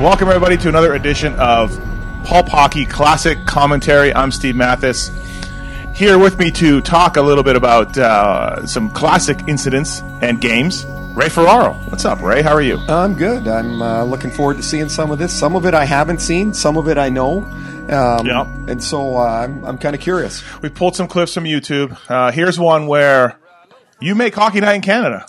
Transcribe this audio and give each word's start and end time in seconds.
Welcome, 0.00 0.28
everybody, 0.28 0.58
to 0.58 0.68
another 0.68 0.94
edition 0.94 1.34
of 1.36 1.70
Pulp 2.22 2.48
Hockey 2.48 2.84
Classic 2.84 3.38
Commentary. 3.46 4.12
I'm 4.14 4.30
Steve 4.30 4.54
Matthes. 4.54 5.10
Here 5.94 6.18
with 6.18 6.38
me 6.38 6.50
to 6.50 6.82
talk 6.82 7.16
a 7.16 7.22
little 7.22 7.42
bit 7.42 7.56
about 7.56 7.96
uh, 7.96 8.66
some 8.66 8.90
classic 8.90 9.38
incidents 9.48 10.02
and 10.20 10.38
games. 10.38 10.84
Ray 11.14 11.30
Ferraro. 11.30 11.72
What's 11.88 12.04
up, 12.04 12.20
Ray? 12.20 12.42
How 12.42 12.52
are 12.52 12.60
you? 12.60 12.76
I'm 12.88 13.14
good. 13.14 13.48
I'm 13.48 13.80
uh, 13.80 14.04
looking 14.04 14.30
forward 14.30 14.58
to 14.58 14.62
seeing 14.62 14.90
some 14.90 15.10
of 15.10 15.18
this. 15.18 15.32
Some 15.32 15.56
of 15.56 15.64
it 15.64 15.72
I 15.72 15.86
haven't 15.86 16.20
seen, 16.20 16.52
some 16.52 16.76
of 16.76 16.88
it 16.88 16.98
I 16.98 17.08
know. 17.08 17.38
Um, 17.88 18.26
Yep. 18.26 18.46
And 18.68 18.84
so 18.84 19.16
uh, 19.16 19.22
I'm, 19.22 19.64
I'm 19.64 19.78
kind 19.78 19.94
of 19.96 20.02
curious. 20.02 20.42
We 20.60 20.68
pulled 20.68 20.94
some 20.94 21.08
clips 21.08 21.32
from 21.32 21.44
YouTube. 21.44 21.96
Uh, 22.06 22.32
here's 22.32 22.58
one 22.58 22.86
where 22.86 23.38
you 23.98 24.14
make 24.14 24.34
Hockey 24.34 24.60
Night 24.60 24.74
in 24.74 24.82
Canada. 24.82 25.26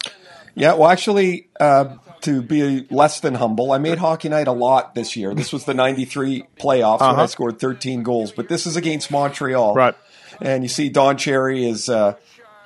Yeah, 0.55 0.73
well, 0.73 0.89
actually, 0.89 1.47
uh, 1.57 1.95
to 2.27 2.41
be 2.41 2.85
less 2.89 3.19
than 3.21 3.35
humble, 3.35 3.71
I 3.71 3.77
made 3.77 3.97
Hockey 3.97 4.29
Night 4.29 4.47
a 4.47 4.51
lot 4.51 4.93
this 4.95 5.15
year. 5.15 5.33
This 5.33 5.51
was 5.53 5.65
the 5.65 5.73
93 5.73 6.43
playoffs 6.59 6.99
when 7.01 7.09
I 7.09 7.13
Uh-huh. 7.13 7.27
scored 7.27 7.59
13 7.59 8.03
goals, 8.03 8.31
but 8.31 8.49
this 8.49 8.65
is 8.67 8.75
against 8.75 9.09
Montreal. 9.11 9.73
Right. 9.73 9.95
And 10.41 10.63
you 10.63 10.69
see 10.69 10.89
Don 10.89 11.17
Cherry 11.17 11.67
is 11.67 11.89
uh, 11.89 12.13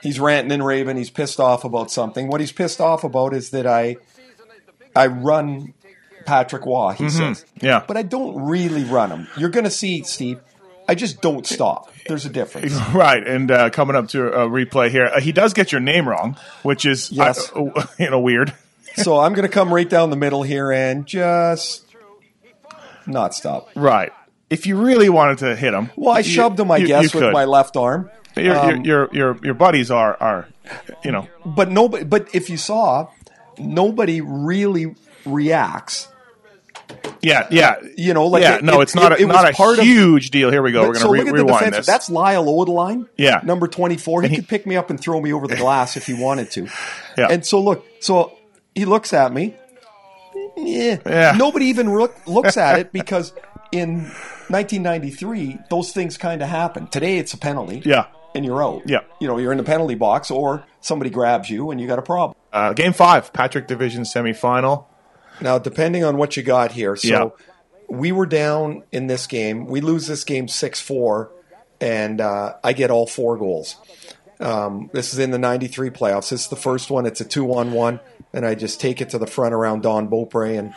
he's 0.02 0.20
ranting 0.20 0.52
and 0.52 0.66
raving. 0.66 0.98
He's 0.98 1.10
pissed 1.10 1.40
off 1.40 1.64
about 1.64 1.90
something. 1.92 2.28
What 2.28 2.42
he's 2.42 2.52
pissed 2.52 2.82
off 2.82 3.04
about 3.04 3.34
is 3.34 3.52
that 3.52 3.66
I 3.68 3.98
I 4.96 5.08
run 5.08 5.74
Patrick 6.26 6.66
Roy, 6.66 6.94
he 6.98 7.10
says. 7.10 7.46
Mm-hmm. 7.46 7.66
Yeah. 7.66 7.84
But 7.88 7.98
I 7.98 8.02
don't 8.04 8.44
really 8.50 8.84
run 8.84 9.10
him. 9.12 9.28
You're 9.38 9.50
going 9.50 9.64
to 9.64 9.72
see, 9.72 10.04
Steve, 10.04 10.40
I 10.88 10.96
just 10.96 11.22
don't 11.22 11.48
stop. 11.48 11.92
There's 12.08 12.26
a 12.26 12.30
difference. 12.30 12.74
Right, 12.94 13.26
and 13.26 13.50
uh, 13.50 13.70
coming 13.70 13.96
up 13.96 14.10
to 14.10 14.28
a 14.28 14.48
replay 14.50 14.90
here, 14.90 15.06
uh, 15.06 15.22
he 15.22 15.32
does 15.32 15.54
get 15.54 15.72
your 15.72 15.80
name 15.82 16.08
wrong, 16.10 16.36
which 16.64 16.86
is 16.86 17.12
Yes. 17.12 17.52
uh, 17.56 17.86
you 18.00 18.10
know 18.10 18.20
weird. 18.20 18.54
So 18.96 19.20
I'm 19.20 19.34
going 19.34 19.48
to 19.48 19.54
come 19.54 19.74
right 19.74 19.90
down 19.90 20.10
the 20.10 20.16
middle 20.18 20.44
here 20.44 20.72
and 20.72 21.06
just 21.06 21.86
not 23.08 23.34
stop. 23.34 23.70
Right. 23.76 24.12
If 24.50 24.66
you 24.68 24.76
really 24.82 25.10
wanted 25.10 25.38
to 25.40 25.56
hit 25.56 25.74
him, 25.74 25.92
Well, 25.96 26.14
I 26.16 26.20
you- 26.20 26.24
shoved 26.26 26.60
him, 26.60 26.70
I 26.72 26.78
you- 26.78 26.88
guess, 26.88 27.14
you 27.14 27.20
with 27.22 27.32
my 27.34 27.46
left 27.46 27.78
arm. 27.78 28.10
Your, 28.36 28.56
Um, 28.58 28.82
your, 28.86 29.10
your 29.12 29.38
your 29.44 29.54
buddies 29.54 29.92
are 29.92 30.16
are 30.22 30.48
you 31.04 31.12
know 31.12 31.28
But 31.46 31.70
nobody. 31.70 32.06
But 32.06 32.30
if 32.34 32.50
you 32.50 32.56
saw, 32.56 33.08
nobody 33.58 34.22
really 34.22 34.96
reacts. 35.26 36.08
yeah 37.22 37.48
yeah 37.52 37.76
You 37.98 38.14
know, 38.14 38.28
like 38.28 38.42
yeah 38.44 38.56
it- 38.56 38.64
no 38.64 38.80
it's 38.80 38.96
not 38.96 39.12
it- 39.12 39.20
a, 39.20 39.24
it 39.24 39.28
not 39.28 39.50
a 39.50 39.54
part 39.54 39.80
of- 39.80 39.84
huge 39.86 40.32
deal. 40.32 40.50
Here 40.50 40.62
we 40.62 40.72
go. 40.72 40.82
We're 40.84 40.94
gonna 40.94 41.00
so 41.00 41.12
re- 41.12 41.20
look 41.20 41.28
at 41.28 41.36
the 41.36 41.44
rewind 41.44 41.60
defensive. 41.60 41.80
this. 41.80 41.86
That's 41.88 42.10
Lyle 42.10 42.46
Odelein. 42.46 43.08
Yeah. 43.18 43.42
number 43.44 43.68
twenty-four. 43.68 44.22
He, 44.24 44.28
he- 44.30 44.36
could 44.38 44.48
pick 44.48 44.66
me 44.66 44.78
up 44.78 44.90
and 44.90 44.98
throw 45.00 45.20
me 45.20 45.34
over 45.34 45.48
the 45.48 45.56
glass 45.66 45.98
if 45.98 46.06
he 46.08 46.14
wanted 46.14 46.52
to. 46.52 46.68
Yeah. 47.18 47.28
And 47.30 47.46
so 47.46 47.60
look, 47.62 47.86
so 48.00 48.32
he 48.76 48.86
looks 48.86 49.14
at 49.14 49.32
me. 49.34 49.56
Yeah. 50.58 51.00
Yeah. 51.06 51.34
Nobody 51.38 51.66
even 51.68 51.94
look, 51.94 52.16
looks 52.28 52.58
at 52.58 52.80
it 52.80 52.92
because 52.94 53.34
in 53.72 54.04
1993 54.50 55.60
those 55.70 55.92
things 55.92 56.18
kind 56.18 56.42
of 56.42 56.50
happen. 56.50 56.88
Today 56.88 57.18
it's 57.18 57.34
a 57.34 57.38
penalty. 57.38 57.82
yeah. 57.86 58.08
And 58.34 58.46
you're 58.46 58.64
out. 58.64 58.84
Yeah. 58.88 59.02
You 59.20 59.28
know, 59.28 59.38
you're 59.38 59.52
in 59.52 59.58
the 59.58 59.64
penalty 59.66 59.96
box, 59.96 60.32
or 60.32 60.64
somebody 60.80 61.10
grabs 61.10 61.50
you 61.50 61.70
and 61.70 61.82
you 61.82 61.88
got 61.88 62.00
a 62.00 62.02
problem. 62.02 62.34
Uh, 62.54 62.72
game 62.72 62.94
five, 62.94 63.34
Patrick 63.34 63.68
Division 63.68 64.04
semifinal. 64.04 64.86
Now, 65.42 65.58
depending 65.60 66.06
on 66.06 66.16
what 66.16 66.38
you 66.38 66.44
got 66.44 66.72
here, 66.72 66.96
so 66.96 67.08
Yeah. 67.10 67.30
we 67.90 68.14
were 68.14 68.26
down 68.26 68.84
in 68.94 69.08
this 69.08 69.28
game. 69.28 69.66
We 69.66 69.82
lose 69.82 70.08
this 70.08 70.24
game 70.24 70.48
six 70.48 70.80
four, 70.80 71.30
and 71.82 72.22
uh, 72.22 72.54
I 72.64 72.72
get 72.72 72.90
all 72.90 73.06
four 73.06 73.36
goals. 73.36 73.76
Um, 74.42 74.90
this 74.94 75.14
is 75.14 75.20
in 75.20 75.32
the 75.32 75.38
'93 75.40 75.90
playoffs. 75.92 76.30
This 76.30 76.42
is 76.44 76.48
the 76.48 76.56
first 76.56 76.90
one. 76.90 77.06
It's 77.06 77.22
a 77.22 77.26
two 77.26 77.54
on 77.54 77.72
one, 77.74 78.00
and 78.34 78.46
I 78.46 78.56
just 78.56 78.82
take 78.82 79.02
it 79.02 79.10
to 79.12 79.18
the 79.18 79.28
front 79.28 79.54
around 79.54 79.84
Don 79.84 80.08
Beaupre 80.08 80.46
and 80.58 80.74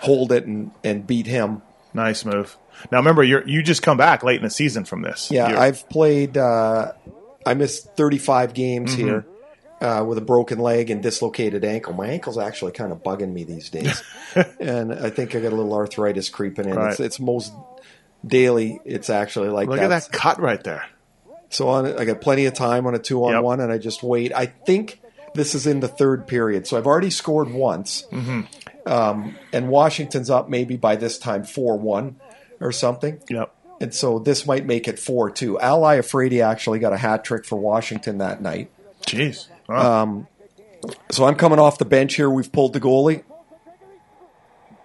hold 0.00 0.32
it 0.32 0.44
and, 0.46 0.70
and 0.84 1.06
beat 1.06 1.26
him. 1.26 1.62
Nice 1.94 2.24
move. 2.24 2.56
Now 2.92 2.98
remember, 2.98 3.24
you 3.24 3.42
you 3.44 3.62
just 3.62 3.82
come 3.82 3.96
back 3.96 4.22
late 4.22 4.36
in 4.36 4.44
the 4.44 4.50
season 4.50 4.84
from 4.84 5.02
this. 5.02 5.30
Yeah, 5.30 5.48
You're- 5.48 5.60
I've 5.60 5.88
played. 5.88 6.36
Uh, 6.36 6.92
I 7.44 7.54
missed 7.54 7.96
35 7.96 8.54
games 8.54 8.92
Mm-hmm. 8.94 9.02
here 9.02 9.26
uh, 9.80 10.04
with 10.06 10.18
a 10.18 10.20
broken 10.20 10.58
leg 10.58 10.90
and 10.90 11.02
dislocated 11.02 11.64
ankle. 11.64 11.94
My 11.94 12.08
ankle's 12.08 12.36
actually 12.38 12.72
kind 12.72 12.92
of 12.92 13.02
bugging 13.02 13.32
me 13.32 13.42
these 13.44 13.70
days, 13.70 14.02
and 14.60 14.92
I 14.92 15.10
think 15.10 15.34
I 15.34 15.40
got 15.40 15.52
a 15.52 15.56
little 15.56 15.72
arthritis 15.74 16.28
creeping 16.28 16.68
in. 16.68 16.76
Right. 16.76 16.90
It's, 16.92 17.00
it's 17.00 17.18
most 17.20 17.52
daily. 18.26 18.80
It's 18.84 19.10
actually 19.10 19.48
like 19.48 19.68
look 19.68 19.78
that. 19.78 19.90
at 19.90 20.02
that 20.10 20.12
cut 20.12 20.40
right 20.40 20.62
there. 20.62 20.84
So 21.50 21.68
on, 21.68 21.98
I 21.98 22.04
got 22.04 22.20
plenty 22.20 22.44
of 22.46 22.54
time 22.54 22.86
on 22.86 22.94
a 22.94 22.98
two 22.98 23.24
on 23.24 23.32
Yep. 23.32 23.42
one, 23.42 23.60
and 23.60 23.72
I 23.72 23.78
just 23.78 24.02
wait. 24.02 24.32
I 24.34 24.46
think 24.46 25.00
this 25.34 25.54
is 25.54 25.66
in 25.66 25.80
the 25.80 25.88
third 25.88 26.26
period, 26.26 26.66
so 26.66 26.76
I've 26.76 26.86
already 26.86 27.10
scored 27.10 27.50
once, 27.50 28.06
Mm-hmm. 28.12 28.42
um, 28.90 29.36
and 29.52 29.68
Washington's 29.68 30.28
up 30.30 30.48
maybe 30.48 30.76
by 30.76 30.96
this 30.96 31.18
time 31.18 31.44
four 31.44 31.76
one 31.78 32.16
or 32.60 32.72
something. 32.72 33.20
Yep. 33.30 33.54
And 33.80 33.94
so 33.94 34.18
this 34.18 34.44
might 34.44 34.66
make 34.66 34.88
it 34.88 34.98
4 34.98 35.30
2. 35.30 35.60
Al 35.60 35.82
Iafrate 35.82 36.42
actually 36.44 36.80
got 36.80 36.92
a 36.92 36.96
hat 36.96 37.22
trick 37.24 37.44
for 37.46 37.54
Washington 37.54 38.18
that 38.18 38.42
night. 38.42 38.72
Jeez. 39.06 39.46
Wow. 39.68 40.26
So 41.12 41.24
I'm 41.24 41.36
coming 41.36 41.60
off 41.60 41.78
the 41.78 41.84
bench 41.84 42.16
here. 42.16 42.28
We've 42.28 42.50
pulled 42.50 42.72
the 42.72 42.80
goalie. 42.80 43.22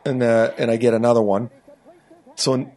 And 0.06 0.22
uh, 0.22 0.52
and 0.58 0.70
I 0.70 0.78
get 0.78 0.94
another 0.94 1.22
one. 1.24 1.50
So 2.36 2.72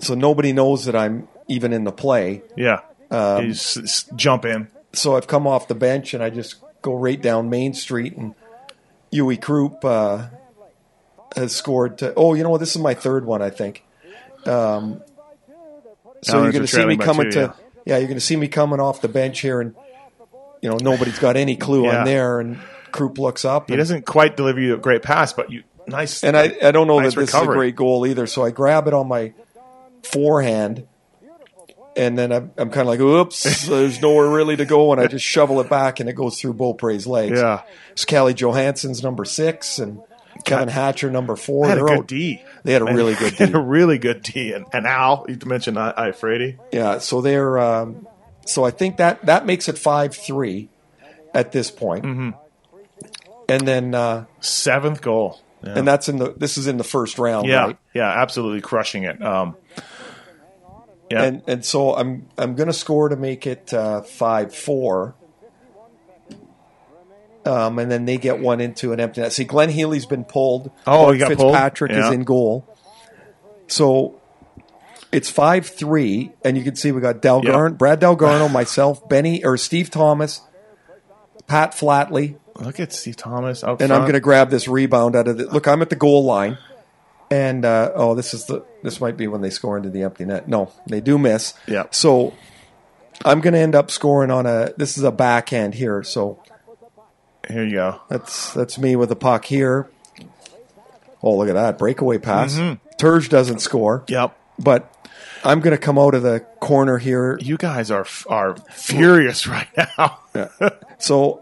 so 0.00 0.14
nobody 0.14 0.52
knows 0.52 0.84
that 0.84 0.94
I'm 0.94 1.26
even 1.48 1.72
in 1.72 1.82
the 1.84 1.92
play. 1.92 2.42
yeah. 2.56 2.80
Um, 3.14 3.50
s- 3.50 3.76
s- 3.76 4.10
jump 4.16 4.44
in. 4.44 4.68
So 4.92 5.16
I've 5.16 5.26
come 5.26 5.46
off 5.46 5.68
the 5.68 5.74
bench 5.74 6.14
and 6.14 6.22
I 6.22 6.30
just 6.30 6.56
go 6.82 6.94
right 6.94 7.20
down 7.20 7.50
Main 7.50 7.74
Street 7.74 8.16
and 8.16 8.34
Uwe 9.12 9.40
Krupp 9.40 9.84
uh, 9.84 10.26
has 11.36 11.54
scored. 11.54 11.98
To, 11.98 12.12
oh, 12.16 12.34
you 12.34 12.42
know 12.42 12.50
what? 12.50 12.58
This 12.58 12.74
is 12.76 12.82
my 12.82 12.94
third 12.94 13.24
one, 13.24 13.42
I 13.42 13.50
think. 13.50 13.84
Um, 14.46 15.02
so 16.22 16.42
you're 16.42 16.52
going 16.52 16.62
to 16.64 16.68
see 16.68 16.84
me 16.84 16.96
coming 16.96 17.26
two, 17.30 17.30
to 17.32 17.54
yeah. 17.84 17.98
you're 17.98 18.08
going 18.08 18.18
to 18.18 18.24
see 18.24 18.36
me 18.36 18.48
coming 18.48 18.80
off 18.80 19.00
the 19.00 19.08
bench 19.08 19.40
here 19.40 19.60
and 19.60 19.74
you 20.62 20.68
know 20.70 20.76
nobody's 20.76 21.18
got 21.18 21.36
any 21.36 21.56
clue 21.56 21.84
Yeah. 21.84 21.98
on 22.00 22.04
there 22.06 22.40
and 22.40 22.58
Krupp 22.92 23.18
looks 23.18 23.44
up 23.44 23.68
He 23.68 23.74
and, 23.74 23.78
doesn't 23.78 24.06
quite 24.06 24.36
deliver 24.36 24.60
you 24.60 24.74
a 24.74 24.78
great 24.78 25.02
pass, 25.02 25.32
but 25.32 25.50
you 25.50 25.64
nice. 25.86 26.22
and 26.24 26.36
I, 26.36 26.54
I 26.62 26.70
don't 26.70 26.86
know 26.86 26.98
nice 26.98 27.14
that 27.14 27.20
this 27.20 27.34
is 27.34 27.40
a 27.42 27.46
great 27.46 27.76
goal 27.76 28.06
either. 28.06 28.26
So 28.26 28.42
I 28.44 28.50
grab 28.50 28.86
it 28.86 28.94
on 28.94 29.08
my 29.08 29.34
forehand. 30.02 30.86
And 31.96 32.18
then 32.18 32.32
I'm, 32.32 32.50
I'm 32.56 32.70
kind 32.70 32.82
of 32.82 32.86
like, 32.88 33.00
oops, 33.00 33.66
there's 33.66 34.00
nowhere 34.02 34.28
really 34.28 34.56
to 34.56 34.64
go. 34.64 34.92
And 34.92 35.00
I 35.00 35.06
just 35.06 35.24
shovel 35.24 35.60
it 35.60 35.70
back 35.70 36.00
and 36.00 36.08
it 36.08 36.14
goes 36.14 36.40
through 36.40 36.54
Beaupre's 36.54 37.06
legs. 37.06 37.38
Yeah. 37.38 37.62
It's 37.92 38.04
Calle 38.04 38.32
Johansson's 38.32 39.02
number 39.02 39.24
six 39.24 39.78
and 39.78 40.00
Kevin 40.44 40.68
Hatcher 40.68 41.10
number 41.10 41.36
four. 41.36 41.66
They 41.66 41.70
had 41.70 41.78
a 41.78 41.84
good 41.84 42.06
D. 42.06 42.42
They 42.64 42.72
had 42.72 42.82
a 42.82 42.86
really 42.86 43.14
good 43.18 43.36
D. 43.36 43.52
a 43.52 43.60
really 43.60 43.98
good 43.98 44.22
D. 44.22 44.52
And, 44.52 44.66
and 44.72 44.86
Al, 44.86 45.24
you 45.28 45.38
mentioned 45.46 45.78
I, 45.78 45.94
I 45.96 46.12
Frady. 46.12 46.58
Yeah, 46.72 46.98
so 46.98 47.20
they're 47.20 47.58
um, 47.58 48.06
so 48.46 48.64
I 48.64 48.70
think 48.70 48.96
that 48.96 49.24
that 49.26 49.46
makes 49.46 49.68
it 49.68 49.78
five 49.78 50.14
three 50.14 50.68
at 51.32 51.52
this 51.52 51.70
point. 51.70 52.04
Mm-hmm. 52.04 52.30
And 53.48 53.68
then 53.68 53.94
uh, 53.94 54.24
Seventh 54.40 55.00
goal. 55.02 55.40
Yeah. 55.62 55.78
and 55.78 55.88
that's 55.88 56.10
in 56.10 56.18
the 56.18 56.34
this 56.36 56.58
is 56.58 56.66
in 56.66 56.76
the 56.76 56.84
first 56.84 57.18
round, 57.18 57.46
yeah, 57.48 57.66
right? 57.66 57.78
yeah, 57.94 58.10
absolutely 58.20 58.60
crushing 58.60 59.04
it. 59.04 59.22
Um, 59.22 59.56
yeah, 61.14 61.22
And 61.24 61.42
and 61.46 61.64
so 61.64 61.94
I'm 61.94 62.26
I'm 62.36 62.54
going 62.54 62.66
to 62.66 62.72
score 62.72 63.08
to 63.08 63.16
make 63.16 63.46
it 63.46 63.72
uh, 63.72 64.02
five 64.02 64.54
four. 64.54 65.14
Um, 67.46 67.78
and 67.78 67.90
then 67.90 68.06
they 68.06 68.16
get 68.16 68.38
one 68.40 68.60
into 68.60 68.92
an 68.92 69.00
empty 69.00 69.20
net. 69.20 69.32
See, 69.32 69.44
Glenn 69.44 69.68
Healy's 69.68 70.06
been 70.06 70.24
pulled. 70.24 70.70
Oh, 70.86 71.12
he 71.12 71.18
got 71.18 71.26
pulled? 71.36 71.52
Fitzpatrick 71.52 71.92
Yeah. 71.92 72.08
is 72.08 72.14
in 72.14 72.24
goal. 72.24 72.66
So 73.66 74.18
it's 75.12 75.28
five 75.28 75.66
three, 75.66 76.32
and 76.42 76.56
you 76.56 76.64
can 76.64 76.74
see 76.74 76.90
we 76.90 77.02
got 77.02 77.16
Dalgarno, 77.20 77.68
Yeah. 77.70 77.76
Brad 77.76 78.00
Dalgarno, 78.00 78.50
myself, 78.50 79.06
Benny 79.10 79.44
or 79.44 79.58
Steve 79.58 79.90
Thomas, 79.90 80.40
Pat 81.46 81.72
Flatley, 81.72 82.36
look 82.60 82.80
at 82.80 82.94
Steve 82.94 83.16
Thomas 83.16 83.62
out 83.62 83.72
and 83.72 83.78
front. 83.88 83.92
I'm 83.92 84.00
going 84.02 84.14
to 84.14 84.20
grab 84.20 84.48
this 84.48 84.66
rebound 84.66 85.14
out 85.14 85.28
of 85.28 85.36
the. 85.36 85.44
Look, 85.44 85.68
I'm 85.68 85.82
at 85.82 85.90
the 85.90 85.96
goal 85.96 86.24
line, 86.24 86.56
and 87.34 87.64
uh, 87.64 87.90
oh, 87.94 88.14
this 88.14 88.32
is 88.34 88.44
the. 88.46 88.64
This 88.82 89.00
might 89.00 89.16
be 89.16 89.26
when 89.26 89.40
they 89.40 89.50
score 89.50 89.76
into 89.76 89.90
the 89.90 90.02
empty 90.02 90.24
net. 90.24 90.46
No, 90.48 90.70
they 90.86 91.00
do 91.00 91.18
miss. 91.18 91.54
Yeah. 91.66 91.84
So 91.90 92.34
I'm 93.24 93.40
going 93.40 93.54
to 93.54 93.58
end 93.60 93.74
up 93.74 93.90
scoring 93.90 94.30
on 94.30 94.46
a. 94.46 94.72
This 94.76 94.96
is 94.98 95.04
a 95.04 95.10
backhand 95.12 95.74
here, 95.74 96.02
so 96.02 96.42
Here 97.48 97.64
you 97.64 97.72
go. 97.72 98.00
that's 98.08 98.52
that's 98.54 98.78
me 98.78 98.94
with 98.96 99.08
the 99.08 99.16
puck 99.16 99.44
here. 99.46 99.88
Oh, 101.22 101.36
look 101.38 101.48
at 101.48 101.54
that 101.54 101.78
breakaway 101.78 102.18
pass. 102.18 102.54
Mm-hmm. 102.54 102.74
Turge 102.98 103.28
doesn't 103.28 103.60
score, 103.60 104.04
Yep. 104.08 104.36
but 104.58 104.94
I'm 105.42 105.60
going 105.60 105.72
to 105.74 105.78
come 105.82 105.98
out 105.98 106.14
of 106.14 106.22
the 106.22 106.40
corner 106.60 106.98
here. 106.98 107.38
You 107.40 107.56
guys 107.56 107.90
are 107.90 108.06
are 108.28 108.56
furious 108.70 109.46
right 109.46 109.68
now. 109.98 110.18
So 110.98 111.40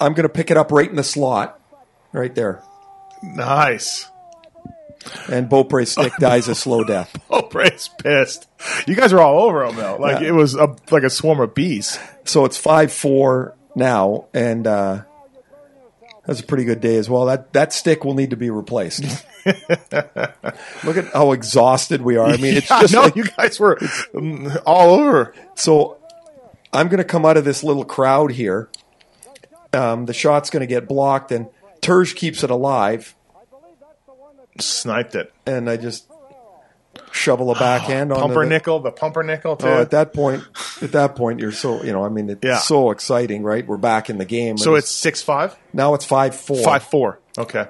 I'm 0.00 0.14
going 0.14 0.22
to 0.28 0.32
pick 0.32 0.50
it 0.50 0.56
up 0.56 0.70
right 0.72 0.88
in 0.88 0.96
the 0.96 1.02
slot, 1.04 1.60
right 2.12 2.34
there. 2.34 2.62
nice. 3.22 4.08
And 5.28 5.48
Beaupre's 5.48 5.92
stick 5.92 6.12
dies 6.18 6.48
a 6.48 6.54
slow 6.54 6.84
death. 6.84 7.14
Bray's 7.50 7.88
pissed. 8.02 8.48
You 8.86 8.94
guys 8.94 9.12
are 9.12 9.20
all 9.20 9.44
over 9.44 9.64
him 9.64 9.76
though. 9.76 9.96
Like 9.98 10.20
Yeah. 10.22 10.28
it 10.28 10.32
was 10.32 10.54
a, 10.54 10.74
like 10.90 11.02
a 11.02 11.10
swarm 11.10 11.40
of 11.40 11.54
bees. 11.54 11.98
So 12.24 12.44
it's 12.44 12.56
five 12.56 12.92
four 12.92 13.54
now, 13.74 14.26
and 14.34 14.66
uh, 14.66 15.02
That's 16.26 16.40
a 16.40 16.44
pretty 16.44 16.64
good 16.64 16.80
day 16.80 16.96
as 16.96 17.08
well. 17.10 17.26
That 17.26 17.52
that 17.52 17.72
stick 17.72 18.04
will 18.04 18.14
need 18.14 18.30
to 18.30 18.36
be 18.36 18.50
replaced. 18.50 19.04
Look 19.46 20.96
at 20.96 21.06
how 21.12 21.32
exhausted 21.32 22.02
we 22.02 22.16
are. 22.16 22.26
I 22.26 22.36
mean, 22.36 22.56
it's 22.56 22.68
Yeah, 22.70 22.80
just 22.80 22.94
no, 22.94 23.02
like, 23.02 23.16
you 23.16 23.24
guys 23.24 23.58
were 23.60 23.78
all 24.66 24.90
over. 24.98 25.34
so. 25.54 25.98
I'm 26.72 26.88
going 26.88 26.98
to 26.98 27.04
come 27.04 27.24
out 27.24 27.38
of 27.38 27.44
this 27.46 27.64
little 27.64 27.86
crowd 27.86 28.32
here. 28.32 28.68
Um, 29.72 30.04
the 30.04 30.12
shot's 30.12 30.50
going 30.50 30.60
to 30.60 30.66
get 30.66 30.86
blocked, 30.86 31.32
and 31.32 31.46
Turge 31.80 32.14
keeps 32.16 32.42
it 32.44 32.50
alive, 32.50 33.14
Sniped 34.62 35.14
it. 35.14 35.32
and 35.46 35.68
I 35.70 35.76
just 35.76 36.10
shovel 37.12 37.50
a 37.50 37.54
backhand 37.54 38.12
on 38.12 38.20
Pumpernickel, 38.20 38.80
the 38.80 38.90
pumpernickel 38.90 39.56
too. 39.56 39.66
Oh, 39.66 39.80
at 39.80 39.90
that 39.90 40.12
point, 40.12 40.44
at 40.82 40.92
that 40.92 41.14
point, 41.16 41.40
you're 41.40 41.52
so 41.52 41.82
you 41.82 41.92
know. 41.92 42.04
I 42.04 42.08
mean, 42.08 42.28
it's 42.30 42.40
Yeah. 42.42 42.58
so 42.58 42.90
exciting, 42.90 43.42
right? 43.42 43.66
We're 43.66 43.76
back 43.76 44.08
in 44.10 44.18
the 44.18 44.24
game. 44.24 44.56
so 44.58 44.70
And 44.70 44.78
it's 44.78 44.90
six 44.90 45.22
five, 45.22 45.56
now 45.72 45.94
it's 45.94 46.04
five 46.04 46.34
four, 46.34 46.62
five 46.62 46.82
four. 46.84 47.20
Okay. 47.38 47.66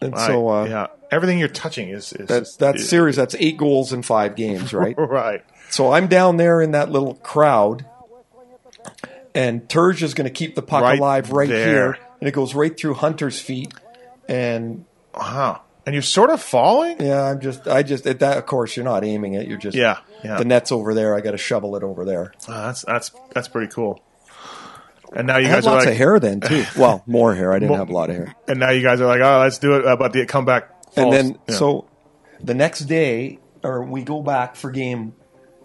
and 0.00 0.16
so 0.18 0.48
Right, 0.48 0.62
uh, 0.62 0.64
yeah, 0.68 0.86
everything 1.10 1.38
you're 1.38 1.48
touching 1.48 1.90
is, 1.90 2.12
is 2.12 2.26
that's 2.28 2.56
that 2.56 2.76
is- 2.76 2.88
series. 2.88 3.16
That's 3.16 3.34
eight 3.38 3.56
goals 3.58 3.92
in 3.92 4.02
five 4.02 4.36
games, 4.36 4.72
right? 4.72 4.94
right. 4.98 5.42
so 5.70 5.92
I'm 5.92 6.06
down 6.06 6.36
there 6.36 6.60
in 6.62 6.70
that 6.72 6.90
little 6.90 7.14
crowd, 7.16 7.84
and 9.34 9.68
Turge 9.68 10.02
is 10.02 10.14
going 10.14 10.24
to 10.26 10.30
keep 10.32 10.54
the 10.54 10.62
puck 10.62 10.82
Right 10.82 10.98
alive 10.98 11.32
right 11.32 11.48
there. 11.48 11.66
here, 11.68 11.98
and 12.20 12.28
it 12.28 12.32
goes 12.32 12.54
right 12.54 12.76
through 12.78 12.94
Hunter's 12.94 13.40
feet, 13.40 13.74
and 14.30 14.84
Wow. 15.14 15.62
And 15.86 15.94
you're 15.94 16.02
sort 16.02 16.30
of 16.30 16.40
falling. 16.40 17.00
yeah, 17.00 17.22
I'm 17.24 17.40
just, 17.40 17.66
I 17.66 17.82
just 17.82 18.06
at 18.06 18.20
that. 18.20 18.36
Of 18.38 18.46
course, 18.46 18.76
you're 18.76 18.84
not 18.84 19.02
aiming 19.04 19.32
it. 19.34 19.48
You're 19.48 19.58
just 19.58 19.76
Yeah, 19.76 19.98
yeah. 20.22 20.36
The 20.38 20.44
net's 20.44 20.70
over 20.70 20.94
there. 20.94 21.16
I 21.16 21.20
got 21.20 21.32
to 21.32 21.38
shovel 21.38 21.74
it 21.76 21.82
over 21.82 22.04
there. 22.04 22.32
Oh, 22.48 22.52
that's 22.66 22.82
that's 22.82 23.10
that's 23.34 23.48
pretty 23.48 23.72
cool. 23.72 24.00
And 25.12 25.26
now 25.26 25.38
you 25.38 25.46
I 25.46 25.48
had 25.50 25.56
guys 25.56 25.66
are 25.66 25.70
lots 25.74 25.86
like, 25.86 25.92
of 25.92 25.98
hair 25.98 26.20
then 26.20 26.40
too. 26.40 26.64
Well, 26.78 27.02
more 27.06 27.34
hair. 27.34 27.52
I 27.52 27.58
didn't 27.58 27.76
have 27.76 27.90
a 27.90 27.92
lot 27.92 28.10
of 28.10 28.16
hair. 28.16 28.34
and 28.46 28.60
now 28.60 28.70
you 28.70 28.82
guys 28.82 29.00
are 29.00 29.06
like, 29.06 29.20
oh, 29.20 29.40
let's 29.40 29.58
do 29.58 29.74
it. 29.74 29.84
Uh, 29.84 29.96
but 29.96 30.12
the 30.12 30.24
comeback. 30.26 30.70
and 30.96 31.12
then 31.12 31.38
Yeah. 31.48 31.54
so 31.56 31.88
the 32.40 32.54
next 32.54 32.80
day 32.80 33.38
or 33.64 33.82
we 33.82 34.02
go 34.04 34.22
back 34.22 34.54
for 34.56 34.70
game 34.70 35.14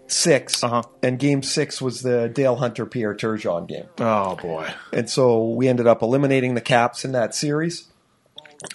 6 0.08 0.62
Uh-huh. 0.64 0.82
and 1.02 1.18
game 1.18 1.42
six 1.42 1.80
was 1.80 2.02
the 2.02 2.28
dale 2.28 2.56
hunter 2.56 2.86
pierre 2.86 3.14
turgeon 3.14 3.66
game 3.66 3.86
oh 3.98 4.36
boy, 4.36 4.68
and 4.92 5.08
so 5.10 5.48
we 5.50 5.66
ended 5.68 5.86
up 5.86 6.00
eliminating 6.02 6.54
the 6.54 6.60
caps 6.60 7.04
in 7.04 7.12
that 7.12 7.34
series 7.34 7.88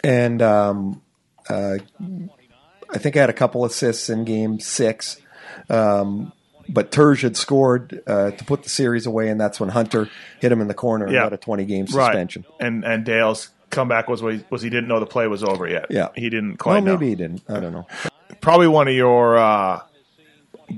and 0.04 0.42
um, 0.42 1.02
uh, 1.50 1.78
i 2.90 2.98
think 2.98 3.16
i 3.16 3.20
had 3.20 3.30
a 3.30 3.34
couple 3.34 3.66
assists 3.66 4.10
in 4.10 4.24
game 4.26 4.60
six 4.60 5.18
um, 5.70 6.32
but 6.70 6.92
Turge 6.92 7.22
had 7.24 7.36
scored 7.36 8.02
uh, 8.08 8.32
to 8.32 8.46
put 8.46 8.64
the 8.64 8.70
series 8.70 9.06
away, 9.06 9.30
and 9.30 9.40
that's 9.40 9.60
when 9.60 9.70
Hunter 9.70 10.10
hit 10.40 10.52
him 10.52 10.62
in 10.62 10.68
the 10.68 10.74
corner 10.74 11.06
and 11.06 11.14
Yeah. 11.14 11.24
got 11.24 11.34
a 11.34 11.38
20 11.38 11.66
game 11.66 11.86
right. 11.92 12.06
suspension. 12.08 12.46
And 12.60 12.86
and 12.86 13.04
Dale's 13.04 13.50
comeback 13.70 14.08
was 14.08 14.22
was 14.22 14.38
he, 14.40 14.46
was 14.50 14.62
he 14.62 14.70
didn't 14.70 14.88
know 14.88 15.00
the 15.00 15.06
play 15.06 15.28
was 15.28 15.44
over 15.44 15.68
yet. 15.68 15.88
Yeah. 15.90 16.10
he 16.16 16.30
didn't 16.30 16.58
quite. 16.58 16.74
Well, 16.76 16.82
know. 16.84 16.94
maybe 16.94 17.10
he 17.10 17.16
didn't. 17.16 17.42
I 17.50 17.60
don't 17.60 17.74
know. 17.74 17.88
probably 18.40 18.68
one 18.68 18.88
of 18.88 18.94
your 18.94 19.38
uh, 19.38 19.82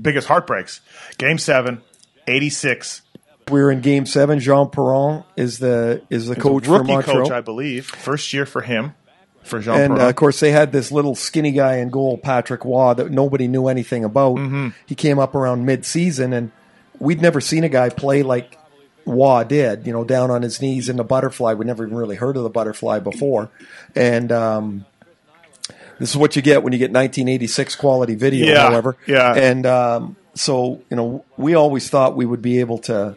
biggest 0.00 0.26
heartbreaks. 0.26 0.80
Game 1.18 1.38
seven, 1.38 1.82
86. 2.26 3.02
We're 3.50 3.70
in 3.70 3.80
Game 3.80 4.06
Seven. 4.06 4.40
Jean 4.40 4.70
Perron 4.70 5.24
is 5.36 5.58
the 5.58 6.02
is 6.10 6.26
the 6.26 6.36
coach 6.36 6.64
for 6.66 6.78
rookie 6.78 6.92
Montreal, 6.92 7.24
coach, 7.24 7.30
I 7.30 7.40
believe. 7.40 7.86
First 7.86 8.32
year 8.32 8.46
for 8.46 8.62
him, 8.62 8.94
for 9.42 9.60
Jean 9.60 9.78
and 9.78 9.98
uh, 9.98 10.08
of 10.08 10.16
course 10.16 10.40
they 10.40 10.50
had 10.50 10.72
this 10.72 10.90
little 10.90 11.14
skinny 11.14 11.52
guy 11.52 11.76
in 11.76 11.90
goal, 11.90 12.16
Patrick 12.16 12.64
Roy, 12.64 12.94
that 12.94 13.10
nobody 13.10 13.46
knew 13.48 13.68
anything 13.68 14.04
about. 14.04 14.36
Mm-hmm. 14.36 14.68
He 14.86 14.94
came 14.94 15.18
up 15.18 15.34
around 15.34 15.66
mid-season, 15.66 16.32
and 16.32 16.52
we'd 16.98 17.20
never 17.20 17.40
seen 17.40 17.64
a 17.64 17.68
guy 17.68 17.90
play 17.90 18.22
like 18.22 18.58
Roy 19.04 19.44
did. 19.44 19.86
You 19.86 19.92
know, 19.92 20.04
down 20.04 20.30
on 20.30 20.42
his 20.42 20.62
knees 20.62 20.88
in 20.88 20.96
the 20.96 21.04
butterfly. 21.04 21.52
We'd 21.54 21.66
never 21.66 21.84
even 21.84 21.96
really 21.98 22.16
heard 22.16 22.36
of 22.36 22.42
the 22.44 22.50
butterfly 22.50 23.00
before, 23.00 23.50
and. 23.94 24.32
Um, 24.32 24.86
this 26.00 26.10
is 26.10 26.16
what 26.16 26.34
you 26.34 26.42
get 26.42 26.64
when 26.64 26.72
you 26.72 26.78
get 26.80 26.90
1986 26.90 27.76
quality 27.76 28.16
video, 28.16 28.46
Yeah, 28.52 28.68
however. 28.68 28.96
yeah. 29.06 29.32
And 29.32 29.64
um, 29.64 30.16
so, 30.34 30.82
you 30.90 30.96
know, 30.96 31.24
we 31.36 31.54
always 31.54 31.88
thought 31.88 32.16
we 32.16 32.26
would 32.26 32.42
be 32.42 32.60
able 32.60 32.78
to 32.78 33.16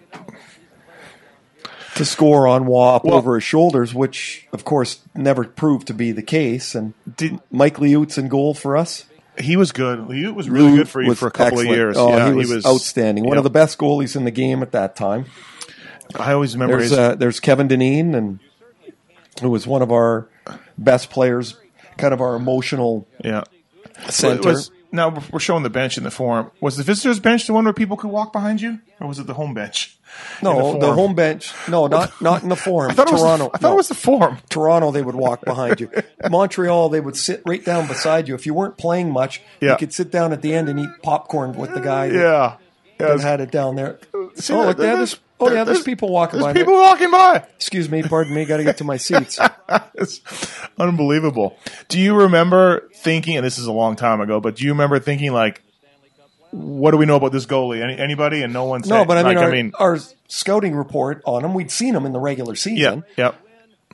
to 1.95 2.05
score 2.05 2.47
on 2.47 2.61
up 2.63 3.05
Well- 3.05 3.15
over 3.15 3.35
his 3.35 3.43
shoulders, 3.43 3.93
which 3.93 4.47
of 4.53 4.63
course 4.63 4.99
never 5.15 5.43
proved 5.43 5.87
to 5.87 5.93
be 5.93 6.11
the 6.11 6.21
case. 6.21 6.75
And 6.75 6.93
Did, 7.17 7.39
Mike 7.51 7.79
Liut's 7.79 8.17
in 8.17 8.27
goal 8.27 8.53
for 8.53 8.77
us. 8.77 9.05
he 9.39 9.55
was 9.57 9.71
good. 9.71 10.11
He 10.11 10.27
was 10.27 10.49
really 10.49 10.77
good 10.77 10.89
for 10.89 11.01
you 11.01 11.13
for 11.15 11.27
a 11.27 11.31
couple 11.31 11.59
excellent. 11.59 11.69
of 11.69 11.75
years. 11.75 11.97
Oh, 11.97 12.09
yeah, 12.09 12.29
he, 12.29 12.35
was 12.35 12.65
outstanding. 12.65 13.25
One 13.25 13.37
of 13.37 13.43
the 13.43 13.49
best 13.49 13.77
goalies 13.77 14.15
in 14.15 14.25
the 14.25 14.31
game 14.31 14.61
at 14.61 14.71
that 14.71 14.95
time. 14.95 15.25
I 16.15 16.33
always 16.33 16.55
remember 16.55 16.77
There's 16.77 16.89
his. 16.89 16.99
uh, 16.99 17.15
there's 17.15 17.39
Kevin 17.39 17.67
Dineen, 17.67 18.15
and 18.15 18.39
who 19.41 19.49
was 19.49 19.67
one 19.67 19.81
of 19.81 19.91
our 19.91 20.29
best 20.77 21.09
players, 21.09 21.57
kind 21.97 22.13
of 22.13 22.21
our 22.21 22.35
emotional 22.35 23.07
yeah. 23.23 23.43
center. 24.09 24.49
Was, 24.49 24.71
now 24.91 25.21
we're 25.31 25.39
showing 25.39 25.63
the 25.63 25.69
bench 25.69 25.97
in 25.97 26.03
the 26.03 26.11
forum. 26.11 26.51
Was 26.61 26.77
the 26.77 26.83
visitors 26.83 27.19
bench 27.19 27.45
the 27.47 27.53
one 27.53 27.65
where 27.65 27.73
people 27.73 27.97
could 27.97 28.09
walk 28.09 28.31
behind 28.33 28.61
you, 28.61 28.79
or 28.99 29.07
was 29.07 29.19
it 29.19 29.27
the 29.27 29.33
home 29.33 29.53
bench? 29.53 29.97
no, 30.41 30.73
the, 30.73 30.79
forum? 30.79 30.95
home 30.95 31.15
bench. 31.15 31.53
No, 31.67 31.87
not 31.87 32.21
not 32.21 32.43
in 32.43 32.49
the 32.49 32.55
forum. 32.55 32.91
I 32.91 32.93
thought, 32.93 33.09
it 33.09 33.11
was, 33.11 33.21
Toronto. 33.21 33.45
I 33.53 33.57
thought 33.57 33.69
no. 33.69 33.73
it 33.73 33.77
was 33.77 33.87
the 33.89 33.95
forum. 33.95 34.37
Toronto, 34.49 34.91
they 34.91 35.01
would 35.01 35.15
walk 35.15 35.43
behind 35.43 35.79
you. 35.81 35.91
Montreal, 36.29 36.89
they 36.89 36.99
would 37.01 37.17
sit 37.17 37.41
right 37.45 37.63
down 37.63 37.87
beside 37.87 38.27
you. 38.27 38.35
If 38.35 38.45
you 38.45 38.53
weren't 38.53 38.77
playing 38.77 39.11
much, 39.11 39.41
Yeah. 39.61 39.71
you 39.71 39.77
could 39.77 39.93
sit 39.93 40.11
down 40.11 40.31
at 40.33 40.41
the 40.41 40.53
end 40.53 40.69
and 40.69 40.79
eat 40.79 40.89
popcorn 41.03 41.53
with 41.57 41.73
the 41.73 41.81
guy 41.81 42.07
that, 42.09 42.15
Yeah. 42.15 42.55
yeah 42.99 43.07
that 43.15 43.19
had 43.19 43.41
it 43.41 43.51
down 43.51 43.75
there. 43.75 43.99
See, 44.35 44.53
oh, 44.53 44.65
look, 44.67 44.77
there, 44.77 44.95
there's- 44.95 44.97
there's, 44.97 45.19
oh 45.39 45.47
yeah, 45.47 45.53
there's 45.63 45.65
there's- 45.67 45.83
people 45.83 46.09
walking 46.09 46.39
There's 46.39 46.53
by. 46.53 46.59
people 46.59 46.73
walking 46.73 47.11
by. 47.11 47.43
Excuse 47.55 47.89
me, 47.89 48.03
pardon 48.03 48.33
me. 48.33 48.45
Got 48.45 48.57
to 48.57 48.63
get 48.63 48.77
to 48.77 48.83
my 48.83 48.97
seats. 48.97 49.39
it's 49.95 50.21
unbelievable. 50.79 51.57
Do 51.89 51.99
you 51.99 52.15
remember 52.15 52.89
thinking, 52.95 53.37
and 53.37 53.45
this 53.45 53.57
is 53.57 53.65
a 53.67 53.71
long 53.71 53.95
time 53.95 54.21
ago, 54.21 54.39
but 54.39 54.55
do 54.55 54.63
you 54.65 54.71
remember 54.71 54.99
thinking 54.99 55.33
like, 55.33 55.61
what 56.51 56.91
do 56.91 56.97
we 56.97 57.05
know 57.05 57.15
about 57.17 57.31
this 57.33 57.45
goalie? 57.45 57.81
Any, 57.83 57.97
anybody? 57.97 58.41
And 58.41 58.53
no 58.53 58.65
one 58.65 58.83
said. 58.83 58.89
no, 58.93 59.05
but 59.05 59.17
I 59.17 59.23
mean, 59.23 59.35
like, 59.35 59.43
our, 59.43 59.49
I 59.49 59.51
mean, 59.51 59.71
our 59.79 59.97
scouting 60.27 60.75
report 60.75 61.21
on 61.25 61.43
him, 61.43 61.53
we'd 61.53 61.71
seen 61.71 61.93
him 61.95 62.05
in 62.05 62.13
the 62.13 62.19
regular 62.19 62.55
season. 62.55 63.03
yeah, 63.17 63.33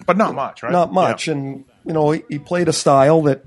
but 0.05 0.17
not 0.17 0.35
much, 0.35 0.63
right? 0.63 0.71
Not 0.71 0.93
much, 0.93 1.27
Yeah. 1.27 1.33
and 1.33 1.65
you 1.85 1.93
know, 1.93 2.11
he, 2.11 2.23
he 2.29 2.39
played 2.39 2.67
a 2.69 2.73
style 2.73 3.23
that 3.23 3.43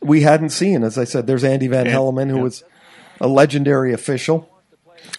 we 0.00 0.22
hadn't 0.22 0.48
seen. 0.50 0.82
As 0.82 0.98
I 0.98 1.04
said, 1.04 1.26
there's 1.26 1.44
Andy 1.44 1.68
Van 1.68 1.86
Mm-hmm. 1.86 1.94
Hellemond, 1.96 2.30
who 2.30 2.36
yeah. 2.38 2.42
was 2.42 2.64
a 3.20 3.28
legendary 3.28 3.92
official. 3.92 4.48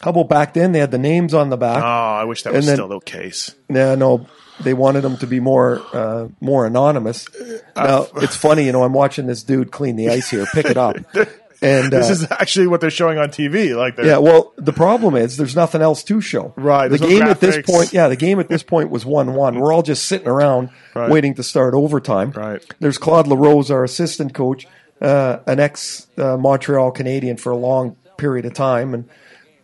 How 0.02 0.12
about 0.12 0.30
back 0.30 0.54
then? 0.54 0.72
They 0.72 0.80
had 0.80 0.92
the 0.92 0.98
names 0.98 1.34
on 1.34 1.50
the 1.50 1.58
back. 1.58 1.84
Oh, 1.84 1.88
I 1.88 2.24
wish 2.26 2.44
that 2.44 2.54
was 2.54 2.66
And 2.66 2.70
then- 2.70 2.76
still 2.78 2.88
the 2.88 3.00
case. 3.00 3.56
No, 3.70 3.96
no, 3.96 4.28
they 4.62 4.74
wanted 4.74 5.02
them 5.02 5.18
to 5.18 5.28
be 5.28 5.40
more 5.40 5.82
uh, 5.94 6.28
more 6.42 6.66
anonymous. 6.66 7.28
Now 7.76 8.08
it's 8.18 8.36
funny, 8.36 8.66
you 8.66 8.72
know. 8.72 8.84
I'm 8.84 8.94
watching 8.94 9.28
this 9.28 9.44
dude 9.44 9.72
clean 9.72 9.96
the 9.96 10.10
ice 10.10 10.30
here. 10.30 10.46
Pick 10.54 10.66
it 10.68 10.78
up, 10.78 10.96
and 11.62 11.92
This 11.92 12.10
uh, 12.10 12.12
is 12.14 12.32
actually 12.32 12.68
what 12.68 12.82
they're 12.82 12.90
showing 12.90 13.18
on 13.18 13.30
TV. 13.30 13.76
Like, 13.76 13.98
yeah. 13.98 14.18
Well, 14.18 14.54
the 14.58 14.74
problem 14.74 15.16
is 15.16 15.38
there's 15.38 15.56
nothing 15.56 15.82
else 15.82 16.04
to 16.06 16.22
show. 16.22 16.54
Right, 16.56 16.88
The 16.88 16.98
there's 16.98 17.02
no 17.12 17.20
game 17.20 17.28
at 17.28 17.40
this 17.40 17.58
point, 17.66 17.94
yeah, 17.94 18.08
the 18.08 18.16
game 18.16 18.40
at 18.40 18.48
this 18.50 18.64
point 18.64 18.90
was 18.90 19.06
one 19.06 19.34
one. 19.36 19.60
We're 19.60 19.74
all 19.74 19.84
just 19.84 20.06
sitting 20.06 20.28
around 20.28 20.70
Right. 20.96 21.10
waiting 21.12 21.34
to 21.36 21.44
start 21.44 21.74
overtime. 21.76 22.32
Right. 22.32 22.64
There's 22.80 22.98
Claude 22.98 23.28
LaRose, 23.28 23.70
our 23.70 23.84
assistant 23.84 24.34
coach, 24.34 24.68
uh, 25.02 25.38
an 25.46 25.60
ex 25.60 26.08
uh, 26.18 26.38
Montreal 26.38 26.90
Canadian 26.92 27.38
for 27.38 27.52
a 27.52 27.58
long 27.58 27.96
period 28.18 28.46
of 28.48 28.54
time, 28.56 28.96
and 28.96 29.08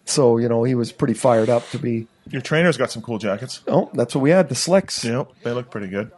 so 0.05 0.37
you 0.37 0.49
know 0.49 0.63
he 0.63 0.75
was 0.75 0.91
pretty 0.91 1.13
fired 1.13 1.49
up 1.49 1.67
to 1.69 1.79
be. 1.79 2.07
your 2.29 2.41
trainer's 2.41 2.77
got 2.77 2.91
some 2.91 3.01
cool 3.01 3.17
jackets. 3.19 3.61
Oh, 3.67 3.89
that's 3.93 4.15
what 4.15 4.21
we 4.21 4.29
had. 4.31 4.49
The 4.49 4.55
slicks. 4.55 5.03
Yep, 5.03 5.29
they 5.43 5.51
look 5.51 5.69
pretty 5.69 5.87
good. 5.87 6.11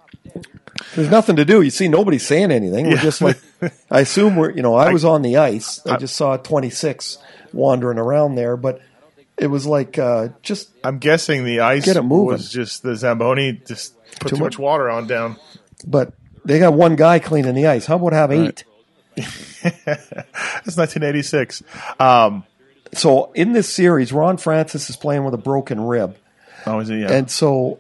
There's 0.96 1.10
nothing 1.10 1.36
to 1.38 1.46
do. 1.46 1.62
You 1.62 1.70
see, 1.70 1.88
nobody's 1.88 2.26
saying 2.26 2.52
anything. 2.52 2.86
We're 2.88 2.96
Yeah. 2.96 3.02
just 3.02 3.22
like, 3.22 3.38
I 3.92 4.02
assume 4.02 4.36
we're, 4.36 4.52
you 4.52 4.62
know, 4.62 4.76
I 4.76 4.92
was 4.92 5.06
on 5.06 5.22
the 5.22 5.38
ice. 5.38 5.86
I 5.86 5.96
just 5.98 6.16
saw 6.18 6.36
26 6.36 7.18
wandering 7.54 7.98
around 7.98 8.36
there, 8.36 8.58
but 8.58 8.82
it 9.38 9.48
was 9.48 9.66
like, 9.66 9.98
uh, 9.98 10.30
just, 10.42 10.70
I'm 10.84 10.98
guessing 11.00 11.46
the 11.46 11.62
ice 11.62 11.86
Get 11.86 11.96
it 11.96 12.02
moving. 12.02 12.34
was 12.34 12.50
just 12.52 12.84
the 12.84 12.96
Zamboni 12.96 13.54
just 13.66 13.94
put 14.20 14.30
Too 14.32 14.36
too, 14.36 14.44
much 14.44 14.54
much- 14.54 14.60
water 14.60 14.90
on 14.90 15.08
down. 15.08 15.38
but 15.88 16.12
they 16.44 16.60
got 16.60 16.74
one 16.74 16.96
guy 16.98 17.20
cleaning 17.20 17.56
the 17.56 17.68
ice. 17.68 17.86
How 17.86 17.96
about 17.96 18.12
have 18.14 18.32
eight? 18.32 18.64
It's 19.64 20.78
1986. 20.78 21.64
Um, 22.00 22.44
So 22.98 23.32
in 23.34 23.54
this 23.54 23.72
series, 23.74 24.12
Ron 24.14 24.38
Francis 24.38 24.90
is 24.90 24.96
playing 24.96 25.24
with 25.26 25.34
a 25.34 25.38
broken 25.38 25.82
rib. 25.82 26.18
oh, 26.66 26.80
is 26.80 26.90
it? 26.90 27.00
Yeah. 27.00 27.12
And 27.12 27.30
so 27.30 27.80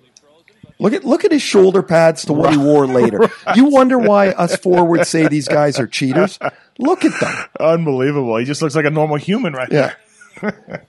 look 0.80 0.94
at, 0.94 1.04
look 1.06 1.24
at 1.26 1.32
his 1.32 1.42
shoulder 1.42 1.82
pads 1.82 2.26
to 2.26 2.34
what 2.34 2.52
he 2.52 2.58
wore 2.58 2.86
later. 2.86 3.30
You 3.56 3.66
wonder 3.66 3.98
why 3.98 4.30
us 4.30 4.56
forwards 4.58 5.08
say 5.10 5.28
these 5.28 5.48
guys 5.48 5.80
are 5.80 5.88
cheaters? 5.88 6.38
Look 6.78 7.06
at 7.06 7.18
them. 7.20 7.34
Unbelievable. 7.60 8.36
He 8.38 8.46
just 8.46 8.62
looks 8.62 8.76
like 8.76 8.86
a 8.86 8.90
normal 8.90 9.16
human 9.18 9.54
right 9.54 9.72
Yeah. 9.72 9.94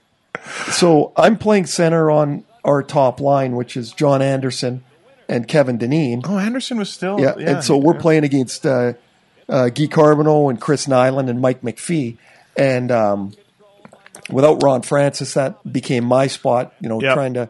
so 0.71 1.13
I'm 1.15 1.37
playing 1.37 1.65
center 1.67 2.11
on 2.11 2.43
our 2.63 2.83
top 2.83 3.19
line, 3.21 3.55
which 3.55 3.77
is 3.77 3.91
John 3.91 4.21
Anderson 4.21 4.83
and 5.29 5.47
Kevin 5.47 5.77
Dineen. 5.77 6.21
Oh, 6.25 6.37
Anderson 6.37 6.77
was 6.77 6.89
still. 6.89 7.19
Yeah, 7.19 7.35
Yeah. 7.37 7.51
and 7.51 7.63
so 7.63 7.77
we're 7.77 7.93
playing 7.99 8.23
against 8.23 8.65
uh, 8.65 8.93
uh, 9.47 9.69
Guy 9.69 9.85
Carbonneau 9.87 10.49
and 10.49 10.59
Chris 10.59 10.87
Nilan 10.87 11.29
and 11.29 11.39
Mike 11.41 11.61
McPhee, 11.61 12.17
and 12.57 12.91
um, 12.91 13.33
without 14.29 14.61
Ron 14.63 14.81
Francis, 14.81 15.33
that 15.35 15.57
became 15.71 16.03
my 16.05 16.27
spot. 16.27 16.73
You 16.79 16.89
know, 16.89 17.01
Yep. 17.01 17.13
trying 17.13 17.33
to 17.35 17.49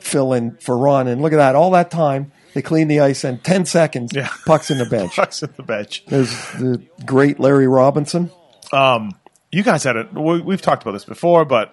fill 0.00 0.32
in 0.32 0.56
for 0.56 0.76
Ron. 0.76 1.08
And 1.08 1.22
look 1.22 1.32
at 1.32 1.36
that. 1.36 1.54
All 1.54 1.70
that 1.72 1.90
time, 1.90 2.32
they 2.54 2.62
clean 2.62 2.88
the 2.88 3.00
ice 3.00 3.24
and 3.24 3.42
10 3.42 3.64
seconds, 3.66 4.12
Yeah. 4.14 4.28
pucks 4.46 4.70
in 4.70 4.78
the 4.78 4.86
bench. 4.90 5.16
Pucks 5.16 5.42
in 5.42 5.50
the 5.56 5.62
bench. 5.62 6.04
There's 6.08 6.30
the 6.52 6.82
great 7.06 7.38
Larry 7.40 7.68
Robinson. 7.68 8.30
Um, 8.72 9.12
you 9.50 9.62
guys 9.62 9.84
had 9.84 9.96
it. 9.96 10.12
we- 10.12 10.40
We've 10.40 10.62
talked 10.62 10.82
about 10.82 10.92
this 10.92 11.04
before, 11.04 11.44
but 11.44 11.72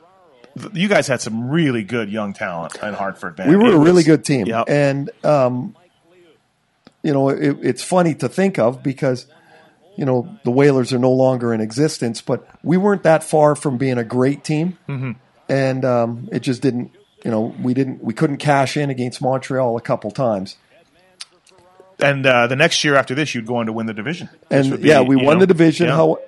you 0.73 0.87
guys 0.89 1.07
had 1.07 1.21
some 1.21 1.49
really 1.49 1.83
good 1.83 2.09
young 2.09 2.33
talent 2.33 2.75
in 2.83 2.93
Hartford. 2.93 3.37
Man. 3.37 3.49
We 3.49 3.55
were 3.55 3.67
It 3.67 3.73
a 3.75 3.77
really 3.79 3.91
was- 3.97 4.05
good 4.05 4.25
team. 4.25 4.45
Yep. 4.47 4.65
And, 4.69 5.09
um, 5.23 5.75
you 7.03 7.13
know, 7.13 7.29
it, 7.29 7.57
it's 7.61 7.83
funny 7.83 8.13
to 8.15 8.27
think 8.29 8.59
of 8.59 8.83
because, 8.83 9.25
you 9.99 10.05
know, 10.05 10.33
the 10.45 10.51
Whalers 10.51 10.93
are 10.93 10.97
no 10.97 11.11
longer 11.11 11.53
in 11.53 11.59
existence, 11.59 12.21
but 12.21 12.47
we 12.63 12.77
weren't 12.77 13.03
that 13.03 13.21
far 13.21 13.53
from 13.53 13.77
being 13.77 13.97
a 13.97 14.03
great 14.05 14.45
team. 14.45 14.77
Mm-hmm. 14.87 15.11
And 15.49 15.83
um, 15.83 16.29
it 16.31 16.39
just 16.39 16.61
didn't, 16.61 16.95
you 17.25 17.29
know, 17.29 17.53
we 17.61 17.73
didn't, 17.73 18.01
we 18.01 18.13
couldn't 18.13 18.37
cash 18.37 18.77
in 18.77 18.89
against 18.89 19.21
Montreal 19.21 19.75
a 19.75 19.81
couple 19.81 20.09
times. 20.11 20.55
and 21.99 22.25
uh, 22.25 22.47
the 22.47 22.55
next 22.55 22.81
year 22.85 22.95
after 22.95 23.13
this, 23.13 23.35
you'd 23.35 23.45
go 23.45 23.57
on 23.57 23.65
to 23.65 23.73
win 23.73 23.87
the 23.87 23.93
division. 23.93 24.29
And 24.49 24.81
be, 24.81 24.87
yeah, 24.87 25.01
we 25.01 25.17
won 25.17 25.35
know, 25.35 25.41
the 25.41 25.47
division. 25.47 25.87
yeah. 25.87 25.97
How? 25.97 26.19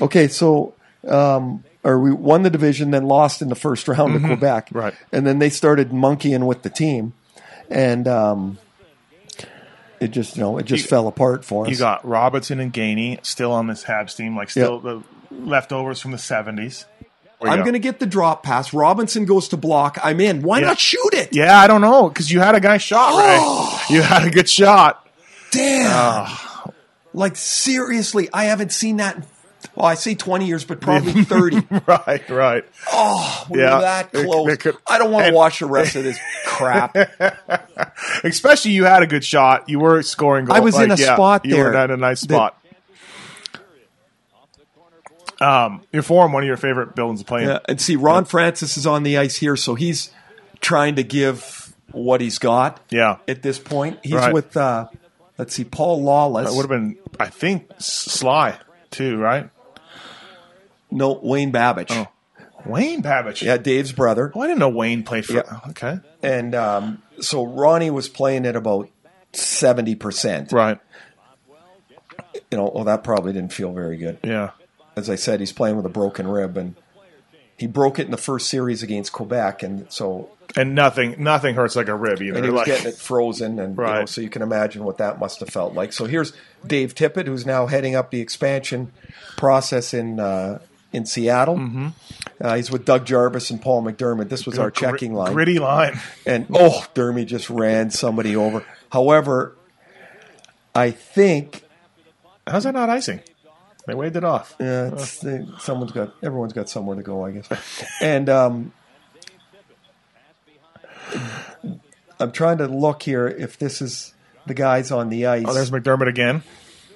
Okay, 0.00 0.28
so 0.28 0.72
um, 1.06 1.64
or 1.84 1.98
we 2.00 2.10
won 2.10 2.42
the 2.42 2.48
division, 2.48 2.90
then 2.90 3.04
lost 3.04 3.42
in 3.42 3.50
the 3.50 3.54
first 3.54 3.86
round 3.86 4.14
to 4.14 4.26
Quebec, 4.26 4.68
Mm-hmm. 4.68 4.78
Right. 4.78 4.94
And 5.12 5.26
then 5.26 5.40
they 5.40 5.50
started 5.50 5.92
monkeying 5.92 6.46
with 6.46 6.62
the 6.62 6.70
team, 6.70 7.12
and 7.68 8.08
um, 8.08 8.58
it 10.00 10.08
just 10.08 10.36
you 10.36 10.42
know 10.42 10.58
it 10.58 10.64
just 10.64 10.84
You- 10.84 10.88
fell 10.88 11.06
apart 11.08 11.44
for 11.44 11.64
us. 11.66 11.70
You 11.70 11.76
got 11.78 12.06
Robertson 12.06 12.60
and 12.60 12.72
Gainey 12.72 13.24
still 13.24 13.52
on 13.52 13.66
this 13.66 13.84
Habs 13.84 14.16
team, 14.16 14.36
like 14.36 14.50
still 14.50 14.78
the 14.80 15.02
leftovers 15.30 16.00
from 16.00 16.12
the 16.12 16.18
seventies. 16.18 16.84
I'm 17.40 17.60
going 17.60 17.74
to 17.74 17.78
get 17.78 18.00
the 18.00 18.06
drop 18.06 18.42
pass. 18.42 18.74
Robinson 18.74 19.24
goes 19.24 19.46
to 19.50 19.56
block. 19.56 19.96
I'm 20.02 20.18
in. 20.20 20.42
Why 20.42 20.58
Yeah. 20.58 20.66
not 20.66 20.80
shoot 20.80 21.10
it? 21.14 21.28
Yeah, 21.32 21.56
I 21.56 21.68
don't 21.68 21.80
know 21.80 22.08
because 22.08 22.32
you 22.32 22.40
had 22.40 22.56
a 22.56 22.60
guy 22.60 22.78
shot. 22.78 23.10
Oh! 23.12 23.86
Ray. 23.88 23.94
You 23.94 24.02
had 24.02 24.24
a 24.26 24.30
good 24.30 24.48
shot. 24.48 25.06
Damn. 25.52 26.26
Like 27.14 27.36
seriously, 27.36 28.28
I 28.32 28.44
haven't 28.44 28.72
seen 28.72 28.96
that. 28.96 29.16
In, 29.16 29.24
well, 29.74 29.86
I 29.86 29.94
say 29.94 30.14
20 30.14 30.46
years, 30.46 30.64
but 30.64 30.80
probably 30.80 31.24
30. 31.24 31.62
right, 31.86 32.28
right. 32.30 32.64
Oh, 32.92 33.46
we 33.50 33.60
Yeah. 33.60 33.80
that 33.80 34.12
close. 34.12 34.52
it 34.52 34.60
could- 34.60 34.76
I 34.86 34.98
don't 34.98 35.10
want 35.12 35.26
to 35.26 35.32
watch 35.32 35.58
the 35.60 35.66
rest 35.66 35.96
of 35.96 36.04
this 36.04 36.18
crap. 36.46 36.96
Especially 38.24 38.72
you 38.72 38.84
had 38.84 39.02
a 39.02 39.06
good 39.06 39.24
shot. 39.24 39.68
You 39.68 39.80
were 39.80 40.02
scoring 40.02 40.44
goals. 40.46 40.56
I 40.58 40.60
was 40.60 40.78
in 40.78 40.90
a 40.90 40.96
spot 40.96 41.44
You 41.44 41.54
there 41.54 41.64
were 41.72 41.84
in 41.84 41.90
a 41.90 41.96
nice 41.96 42.20
that- 42.22 42.34
spot. 42.34 42.54
Um, 45.40 45.82
you're 45.92 46.02
form 46.02 46.32
one 46.32 46.42
of 46.42 46.46
your 46.48 46.56
favorite 46.56 46.96
buildings 46.96 47.20
to 47.20 47.26
play 47.26 47.44
in. 47.44 47.48
Yeah, 47.48 47.58
and 47.68 47.80
see, 47.80 47.94
Ron 47.94 48.24
Francis 48.24 48.76
is 48.76 48.86
on 48.88 49.04
the 49.04 49.18
ice 49.18 49.36
here, 49.36 49.54
so 49.54 49.76
he's 49.76 50.10
trying 50.60 50.96
to 50.96 51.04
give 51.04 51.72
what 51.92 52.20
he's 52.20 52.38
got 52.40 52.80
Yeah, 52.90 53.18
at 53.28 53.42
this 53.42 53.58
point. 53.60 54.00
He's 54.02 54.14
Right. 54.14 54.32
with, 54.34 54.56
uh, 54.56 54.88
let's 55.38 55.54
see, 55.54 55.62
Paul 55.62 56.02
Lawless. 56.02 56.52
it 56.52 56.56
would 56.56 56.62
have 56.62 56.70
been. 56.70 56.96
I 57.20 57.26
think 57.28 57.70
Sly 57.78 58.56
too, 58.90 59.16
right? 59.18 59.50
no, 60.90 61.20
Wayne 61.22 61.52
Babych. 61.52 61.86
Oh. 61.90 62.06
Wayne 62.66 63.02
Babych. 63.02 63.42
Yeah, 63.42 63.56
Dave's 63.56 63.92
brother. 63.92 64.32
Oh, 64.34 64.40
I 64.40 64.46
didn't 64.46 64.58
know 64.58 64.68
Wayne 64.68 65.02
played 65.04 65.24
for. 65.26 65.34
Yeah. 65.34 65.60
Okay, 65.70 65.98
And 66.22 66.54
um, 66.54 67.02
so 67.20 67.44
Ronnie 67.46 67.90
was 67.90 68.08
playing 68.08 68.46
at 68.46 68.56
about 68.56 68.88
70%. 69.32 70.52
right. 70.52 70.78
You 72.50 72.56
know, 72.58 72.70
well, 72.74 72.84
that 72.84 73.04
probably 73.04 73.32
didn't 73.32 73.52
feel 73.52 73.72
very 73.72 73.96
good. 73.96 74.18
Yeah, 74.24 74.50
As 74.96 75.10
I 75.10 75.16
said, 75.16 75.40
he's 75.40 75.52
playing 75.52 75.76
with 75.76 75.84
a 75.86 75.90
broken 75.90 76.26
rib, 76.26 76.56
and 76.56 76.74
he 77.58 77.66
broke 77.66 77.98
it 77.98 78.06
in 78.06 78.10
the 78.10 78.16
first 78.16 78.48
series 78.48 78.82
against 78.82 79.12
Quebec, 79.12 79.62
and 79.62 79.90
so 79.92 80.30
and 80.56 80.74
nothing, 80.74 81.16
nothing 81.22 81.54
hurts 81.54 81.76
like 81.76 81.88
a 81.88 81.94
rib 81.94 82.22
either. 82.22 82.36
and 82.36 82.44
he 82.44 82.50
was 82.50 82.58
Like- 82.60 82.66
getting 82.68 82.86
it 82.86 82.94
frozen, 82.96 83.58
and 83.58 83.76
you 83.76 83.82
know, 83.84 84.06
so 84.06 84.20
you 84.22 84.30
can 84.30 84.40
imagine 84.42 84.84
what 84.84 84.96
that 84.98 85.18
must 85.20 85.40
have 85.40 85.50
felt 85.50 85.74
like. 85.74 85.92
So 85.92 86.06
here's 86.06 86.32
Dave 86.66 86.94
Tippett, 86.94 87.26
who's 87.26 87.44
now 87.44 87.66
heading 87.66 87.94
up 87.94 88.10
the 88.10 88.20
expansion 88.20 88.92
process 89.36 89.92
in 89.92 90.18
uh, 90.20 90.60
in 90.92 91.04
Seattle. 91.04 91.56
Mm-hmm. 91.56 91.88
Uh, 92.40 92.54
he's 92.56 92.70
with 92.70 92.84
Doug 92.86 93.04
Jarvis 93.04 93.50
and 93.50 93.60
Paul 93.60 93.82
MacDermid. 93.82 94.28
This 94.30 94.46
was 94.46 94.58
our 94.58 94.70
Gr- 94.70 94.80
checking 94.80 95.12
line, 95.12 95.32
gritty 95.34 95.58
line. 95.58 96.00
and 96.24 96.46
oh, 96.54 96.86
Dermy 96.94 97.26
just 97.26 97.50
ran 97.50 97.90
somebody 97.90 98.34
over. 98.36 98.64
However, 98.90 99.54
I 100.74 100.90
think 100.92 101.64
How's 102.46 102.64
that 102.64 102.72
not 102.72 102.88
icing? 102.88 103.20
They 103.88 103.94
waved 103.94 104.16
it 104.16 104.24
off. 104.24 104.54
Yeah, 104.60 104.90
it's, 104.92 105.18
they, 105.20 105.46
someone's 105.60 105.92
got 105.92 106.12
everyone's 106.22 106.52
got 106.52 106.68
somewhere 106.68 106.96
to 106.96 107.02
go, 107.02 107.24
I 107.24 107.30
guess. 107.30 107.48
And 108.02 108.28
um, 108.28 108.72
I'm 112.20 112.30
trying 112.32 112.58
to 112.58 112.66
look 112.66 113.02
here 113.02 113.26
if 113.26 113.58
this 113.58 113.80
is 113.80 114.12
the 114.46 114.52
guys 114.52 114.92
on 114.92 115.08
the 115.08 115.24
ice. 115.24 115.46
Oh, 115.48 115.54
there's 115.54 115.70
MacDermid 115.70 116.06
again. 116.06 116.42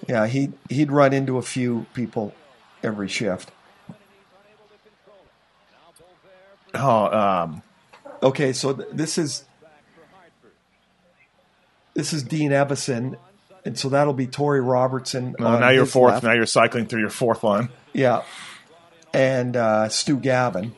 Yeah, 0.06 0.26
he 0.26 0.52
he'd 0.68 0.92
run 0.92 1.14
into 1.14 1.38
a 1.38 1.42
few 1.42 1.86
people 1.94 2.34
every 2.82 3.08
shift. 3.08 3.50
Oh, 6.74 7.18
um, 7.18 7.62
Okay, 8.22 8.52
so 8.52 8.74
th- 8.74 8.88
this 8.92 9.16
is 9.16 9.44
this 11.94 12.12
is 12.12 12.22
Dean 12.22 12.50
Evason, 12.50 13.16
and 13.64 13.78
so 13.78 13.88
that'll 13.90 14.12
be 14.14 14.26
Torrie 14.26 14.66
Robertson. 14.66 15.36
on 15.38 15.60
now 15.60 15.68
you're 15.70 15.86
fourth. 15.86 16.12
left. 16.14 16.24
Now 16.24 16.32
you're 16.32 16.46
cycling 16.46 16.86
through 16.86 17.00
your 17.00 17.10
fourth 17.10 17.42
line. 17.44 17.68
Yeah, 17.92 18.22
and 19.12 19.56
uh, 19.56 19.88
Stu 19.88 20.16
Gavin, 20.18 20.74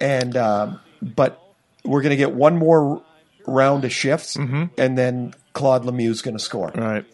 and 0.00 0.36
um, 0.36 0.80
but 1.00 1.40
we're 1.84 2.02
going 2.02 2.10
to 2.10 2.16
get 2.16 2.32
one 2.32 2.56
more 2.56 3.02
round 3.46 3.84
of 3.84 3.92
shifts, 3.92 4.36
Mm-hmm. 4.36 4.64
and 4.78 4.96
then 4.96 5.34
Claude 5.52 5.84
Lemieux 5.84 6.10
is 6.10 6.22
going 6.22 6.36
to 6.36 6.42
score. 6.42 6.70
Right. 6.74 7.04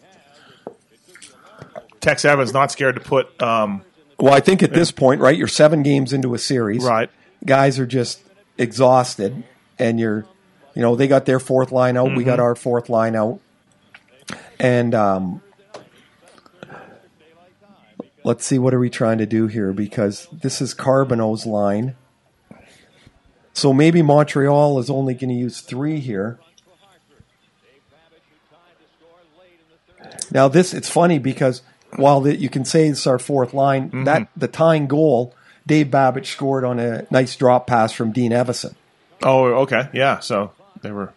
Tex 2.01 2.23
Evans 2.25 2.53
not 2.53 2.71
scared 2.71 2.95
to 2.95 3.01
put. 3.01 3.41
Um, 3.41 3.81
Well, 4.17 4.33
I 4.33 4.39
think 4.39 4.63
at 4.63 4.73
this 4.73 4.91
point, 4.91 5.21
right, 5.21 5.35
you're 5.37 5.47
seven 5.47 5.83
games 5.83 6.13
into 6.13 6.33
a 6.33 6.39
series. 6.39 6.83
right. 6.83 7.09
Guys 7.45 7.79
are 7.79 7.85
just 7.85 8.21
exhausted, 8.57 9.43
and 9.77 9.99
you're, 9.99 10.25
you 10.75 10.81
know, 10.81 10.95
they 10.95 11.07
got 11.07 11.25
their 11.25 11.39
fourth 11.39 11.71
line 11.71 11.97
out. 11.97 12.05
We 12.05 12.09
Mm-hmm. 12.17 12.25
got 12.25 12.39
our 12.39 12.55
fourth 12.55 12.89
line 12.89 13.15
out. 13.15 13.39
And 14.59 14.93
um, 14.93 15.41
let's 18.23 18.45
see, 18.45 18.59
what 18.59 18.73
are 18.73 18.79
we 18.79 18.89
trying 18.89 19.19
to 19.19 19.25
do 19.25 19.47
here? 19.47 19.71
Because 19.73 20.27
this 20.31 20.61
is 20.61 20.73
Carbonneau's 20.73 21.45
line. 21.45 21.95
So 23.53 23.73
maybe 23.73 24.01
Montreal 24.01 24.79
is 24.79 24.89
only 24.89 25.13
going 25.13 25.29
to 25.29 25.35
use 25.35 25.61
three 25.61 25.99
here. 25.99 26.39
Now 30.31 30.47
this 30.47 30.73
it's 30.73 30.89
funny 30.89 31.17
because 31.17 31.61
while 31.95 32.21
the, 32.21 32.35
you 32.35 32.49
can 32.49 32.63
say 32.63 32.87
it's 32.87 33.07
our 33.07 33.17
fourth 33.17 33.53
line, 33.53 33.87
Mm-hmm. 33.89 34.03
that 34.03 34.29
the 34.37 34.47
tying 34.47 34.87
goal 34.87 35.33
Dave 35.65 35.87
Babych 35.87 36.25
scored 36.25 36.63
on 36.63 36.79
a 36.79 37.05
nice 37.09 37.35
drop 37.35 37.65
pass 37.67 37.91
from 37.91 38.11
Dean 38.11 38.31
Evason. 38.31 38.75
Oh, 39.23 39.45
okay. 39.63 39.89
Yeah. 39.93 40.19
So 40.19 40.51
they 40.81 40.91
were. 40.91 41.13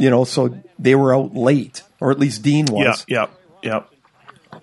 You 0.00 0.10
know, 0.10 0.24
so 0.24 0.58
they 0.78 0.94
were 0.94 1.14
out 1.14 1.34
late, 1.34 1.82
or 2.00 2.10
at 2.10 2.18
least 2.18 2.42
Dean 2.42 2.66
was. 2.66 3.04
Yep. 3.08 3.30
Yep. 3.62 3.90
Yep. 4.52 4.60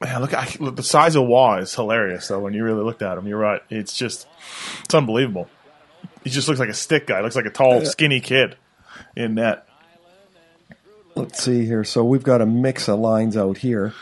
Man, 0.00 0.20
look, 0.20 0.34
I, 0.34 0.48
look, 0.60 0.76
the 0.76 0.82
size 0.82 1.16
of 1.16 1.26
Roy 1.26 1.60
is 1.60 1.74
hilarious. 1.74 2.28
Though 2.28 2.40
when 2.40 2.52
you 2.52 2.62
really 2.62 2.84
looked 2.84 3.02
at 3.02 3.16
him, 3.16 3.26
you're 3.26 3.38
right. 3.38 3.62
It's 3.70 3.96
just, 3.96 4.26
it's 4.84 4.94
unbelievable. 4.94 5.48
He 6.22 6.30
just 6.30 6.46
looks 6.46 6.60
like 6.60 6.68
a 6.68 6.74
stick 6.74 7.06
guy. 7.06 7.20
Looks 7.20 7.36
like 7.36 7.46
a 7.46 7.50
tall, 7.50 7.84
skinny 7.84 8.20
kid 8.20 8.56
in 9.16 9.34
net. 9.34 9.66
Let's 11.14 11.42
see 11.42 11.64
here. 11.64 11.84
So 11.84 12.04
we've 12.04 12.22
got 12.22 12.40
a 12.40 12.46
mix 12.46 12.88
of 12.88 12.98
lines 12.98 13.36
out 13.36 13.58
here. 13.58 13.94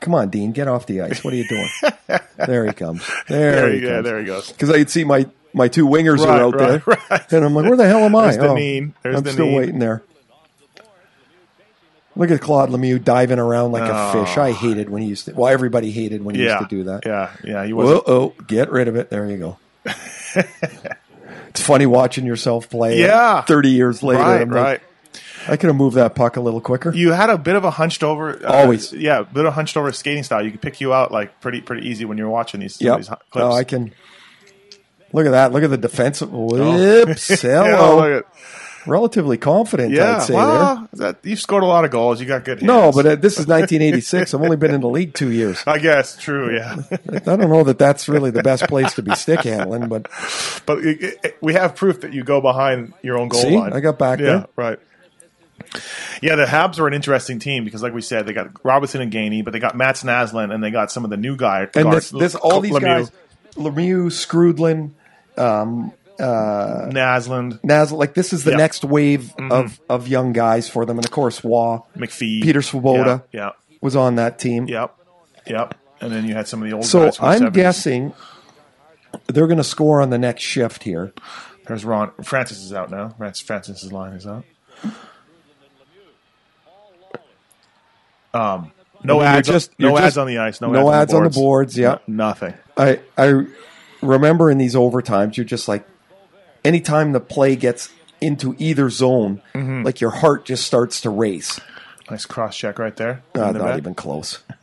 Come 0.00 0.14
on, 0.14 0.30
Dean, 0.30 0.52
get 0.52 0.68
off 0.68 0.86
the 0.86 1.00
ice. 1.00 1.24
What 1.24 1.32
are 1.32 1.36
you 1.36 1.48
doing? 1.48 1.68
there 2.36 2.64
he 2.64 2.72
comes. 2.72 3.04
There, 3.26 3.52
There 3.52 3.72
he 3.72 3.80
he, 3.80 3.86
yeah, 3.86 4.02
there 4.02 4.20
he 4.20 4.24
goes. 4.24 4.52
Because 4.52 4.70
I 4.70 4.78
could 4.78 4.90
see 4.90 5.02
my 5.02 5.26
my 5.54 5.68
two 5.68 5.86
wingers 5.86 6.18
Right, 6.18 6.28
are 6.40 6.42
out 6.42 6.54
right, 6.54 6.84
there, 6.84 6.98
right. 7.10 7.32
and 7.32 7.44
I'm 7.44 7.54
like, 7.54 7.64
where 7.66 7.76
the 7.76 7.86
hell 7.86 8.00
am 8.00 8.14
I? 8.16 8.32
There's 8.32 8.36
Dineen. 8.38 8.94
There's 9.02 9.16
I'm 9.16 9.22
still 9.24 9.46
Dineen. 9.46 9.54
waiting 9.56 9.78
there. 9.78 10.02
Look 12.16 12.30
at 12.30 12.40
Claude 12.40 12.70
Lemieux 12.70 13.02
diving 13.02 13.40
around 13.40 13.72
like 13.72 13.90
a 13.90 13.92
Oh. 13.92 14.24
fish. 14.24 14.36
I 14.38 14.52
hated 14.52 14.88
when 14.88 15.02
he 15.02 15.08
used 15.08 15.24
to. 15.24 15.32
Well, 15.34 15.48
everybody 15.52 15.90
hated 15.90 16.24
when 16.24 16.36
he 16.36 16.44
Yeah. 16.44 16.58
used 16.60 16.70
to 16.70 16.76
do 16.76 16.84
that. 16.84 17.02
Yeah. 17.04 17.30
Yeah. 17.42 17.64
He 17.64 17.72
was. 17.72 18.02
Oh, 18.06 18.34
get 18.46 18.70
rid 18.70 18.86
of 18.86 18.94
it. 18.94 19.10
There 19.10 19.28
you 19.28 19.36
go. 19.36 19.56
it's 21.48 21.60
funny 21.60 21.86
watching 21.86 22.24
yourself 22.24 22.70
play. 22.70 23.00
Yeah. 23.00 23.42
30 23.42 23.70
years 23.70 24.02
later. 24.04 24.22
Right. 24.22 24.38
Like, 24.48 24.50
Right. 24.50 24.80
I 25.46 25.56
could 25.56 25.66
have 25.66 25.76
moved 25.76 25.96
that 25.96 26.14
puck 26.14 26.36
a 26.36 26.40
little 26.40 26.60
quicker. 26.60 26.94
You 26.94 27.10
had 27.12 27.28
a 27.30 27.36
bit 27.36 27.54
of 27.56 27.64
a 27.64 27.70
hunched 27.70 28.02
over. 28.04 28.38
Uh, 28.46 28.50
Always. 28.62 28.92
Yeah, 28.92 29.18
a 29.20 29.24
bit 29.24 29.40
of 29.44 29.48
a 29.48 29.50
hunched 29.50 29.76
over 29.76 29.90
skating 29.92 30.22
style. 30.22 30.42
You 30.42 30.50
could 30.52 30.62
pick 30.62 30.80
you 30.80 30.94
out 30.94 31.12
like 31.12 31.40
pretty 31.40 31.60
pretty 31.60 31.86
easy 31.88 32.04
when 32.06 32.16
you're 32.16 32.30
watching 32.30 32.60
these, 32.60 32.76
some 32.76 32.86
of 32.86 32.90
Yep. 32.92 32.96
these 32.98 33.08
hu- 33.08 33.14
clips. 33.30 33.44
Oh, 33.44 33.52
I 33.52 33.64
can. 33.64 33.92
Look 35.14 35.26
at 35.26 35.30
that. 35.30 35.52
Look 35.52 35.62
at 35.62 35.70
the 35.70 35.78
defensive. 35.78 36.28
Oh. 36.34 36.46
Whoops. 36.48 37.30
Yeah, 37.44 37.64
Hello. 37.64 37.96
look 37.96 38.24
at- 38.24 38.34
relatively 38.86 39.38
confident. 39.38 39.92
Yeah, 39.92 40.16
I'd 40.16 40.22
say 40.24 40.34
well, 40.34 40.88
that, 40.94 41.16
you've 41.22 41.40
scored 41.40 41.62
a 41.62 41.66
lot 41.66 41.86
of 41.86 41.90
goals. 41.90 42.20
You 42.20 42.26
got 42.26 42.44
good. 42.44 42.60
there. 42.60 42.66
No, 42.66 42.92
but 42.92 43.06
uh, 43.06 43.14
this 43.14 43.38
is 43.38 43.46
1986. 43.46 44.34
I've 44.34 44.42
only 44.42 44.56
been 44.56 44.74
in 44.74 44.82
the 44.82 44.88
league 44.88 45.14
two 45.14 45.30
years. 45.30 45.62
I 45.66 45.78
guess 45.78 46.18
true. 46.18 46.54
Yeah, 46.54 46.76
I 46.90 47.18
don't 47.20 47.40
know 47.40 47.64
that 47.64 47.78
that's 47.78 48.08
really 48.08 48.30
the 48.30 48.42
best 48.42 48.64
place 48.68 48.92
to 48.94 49.02
be 49.02 49.14
stick 49.14 49.40
handling, 49.40 49.88
but 49.88 50.08
but 50.66 50.78
it, 50.84 51.18
it- 51.24 51.36
we 51.40 51.54
have 51.54 51.76
proof 51.76 52.00
that 52.02 52.12
you 52.12 52.24
go 52.24 52.40
behind 52.42 52.92
your 53.02 53.16
own 53.16 53.28
goal 53.28 53.40
See? 53.42 53.56
line. 53.56 53.72
I 53.72 53.80
got 53.80 53.98
back 53.98 54.18
yeah, 54.18 54.24
there. 54.26 54.46
right. 54.56 54.78
Yeah, 56.20 56.36
the 56.36 56.44
Habs 56.44 56.78
are 56.78 56.86
an 56.86 56.94
interesting 56.94 57.38
team 57.38 57.64
because, 57.64 57.82
like 57.82 57.94
we 57.94 58.02
said, 58.02 58.26
they 58.26 58.32
got 58.32 58.64
Robinson 58.64 59.00
and 59.00 59.12
Gainey, 59.12 59.44
but 59.44 59.52
they 59.52 59.60
got 59.60 59.76
Mats 59.76 60.02
Naslund 60.02 60.52
and 60.52 60.62
they 60.62 60.70
got 60.70 60.90
some 60.90 61.04
of 61.04 61.10
the 61.10 61.16
new 61.16 61.36
guy. 61.36 61.62
and 61.62 61.72
guards, 61.72 62.10
this, 62.10 62.32
this 62.32 62.34
all 62.34 62.60
these 62.60 62.72
Lemieux, 62.72 62.80
guys, 62.82 63.10
Lemieux, 63.54 64.06
Skrudland, 64.06 64.90
Um, 65.36 65.92
uh, 66.20 66.88
Naslund, 66.92 67.58
Naz, 67.64 67.90
like 67.90 68.14
this 68.14 68.32
is 68.32 68.44
the 68.44 68.52
Yeah. 68.52 68.56
next 68.58 68.84
wave 68.84 69.34
mm-hmm. 69.36 69.50
of 69.50 69.80
of 69.88 70.06
young 70.08 70.32
guys 70.32 70.68
for 70.68 70.86
them, 70.86 70.96
and 70.98 71.04
of 71.04 71.10
course, 71.10 71.44
Roy 71.44 71.78
McPhee, 71.96 72.42
Petr 72.44 72.62
Svoboda. 72.62 73.24
Yeah, 73.32 73.50
was 73.80 73.96
on 73.96 74.14
that 74.16 74.38
team. 74.38 74.66
yep, 74.68 74.94
yep. 75.46 75.74
And 76.00 76.12
then 76.12 76.24
you 76.26 76.34
had 76.34 76.46
some 76.46 76.62
of 76.62 76.68
the 76.68 76.74
old 76.76 76.84
So 76.84 77.04
guys. 77.06 77.18
I'm 77.20 77.42
70s. 77.42 77.52
guessing 77.54 78.12
they're 79.26 79.46
going 79.46 79.58
to 79.58 79.64
score 79.64 80.00
on 80.02 80.10
the 80.10 80.18
next 80.18 80.42
shift 80.42 80.82
here. 80.84 81.12
There's 81.66 81.84
Ron. 81.84 82.10
Francis 82.22 82.58
is 82.62 82.72
out 82.72 82.90
now. 82.90 83.08
Francis, 83.16 83.46
Francis's 83.46 83.90
line 83.92 84.12
is 84.12 84.26
out. 84.26 84.44
Um, 88.32 88.72
no 89.02 89.20
ads. 89.22 89.48
just- 89.48 89.70
no 89.78 89.96
ads 89.96 90.06
just- 90.08 90.18
on 90.18 90.26
the 90.26 90.38
ice. 90.38 90.60
No, 90.60 90.70
no 90.70 90.90
ads, 90.90 91.12
ads 91.12 91.14
on 91.14 91.24
the 91.24 91.30
boards, 91.30 91.76
yeah. 91.78 91.98
No- 92.06 92.26
nothing. 92.26 92.54
I 92.76 93.00
I 93.16 93.46
remember 94.04 94.50
in 94.50 94.58
these 94.58 94.74
overtimes, 94.74 95.36
you're 95.36 95.44
just 95.44 95.68
like, 95.68 95.86
anytime 96.64 97.12
the 97.12 97.20
play 97.20 97.56
gets 97.56 97.90
into 98.20 98.54
either 98.58 98.90
zone, 98.90 99.42
Mm-hmm. 99.54 99.82
like 99.82 100.00
your 100.00 100.10
heart 100.10 100.44
just 100.44 100.64
starts 100.66 101.00
to 101.02 101.10
race. 101.10 101.60
Nice 102.10 102.26
cross 102.26 102.56
check 102.56 102.78
right 102.78 102.94
there. 102.96 103.22
Uh, 103.34 103.52
the 103.52 103.58
not 103.60 103.78
even 103.78 103.94
close. 103.94 104.40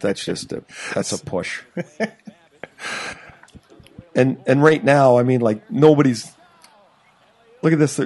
that's 0.00 0.24
just 0.24 0.52
a 0.52 0.64
that's 0.94 1.12
a 1.12 1.18
push. 1.24 1.60
and 4.14 4.38
and 4.46 4.62
right 4.62 4.82
now, 4.82 5.16
I 5.18 5.22
mean, 5.22 5.40
like 5.40 5.70
nobody's. 5.70 6.32
Look 7.62 7.72
at 7.72 7.78
this. 7.78 8.00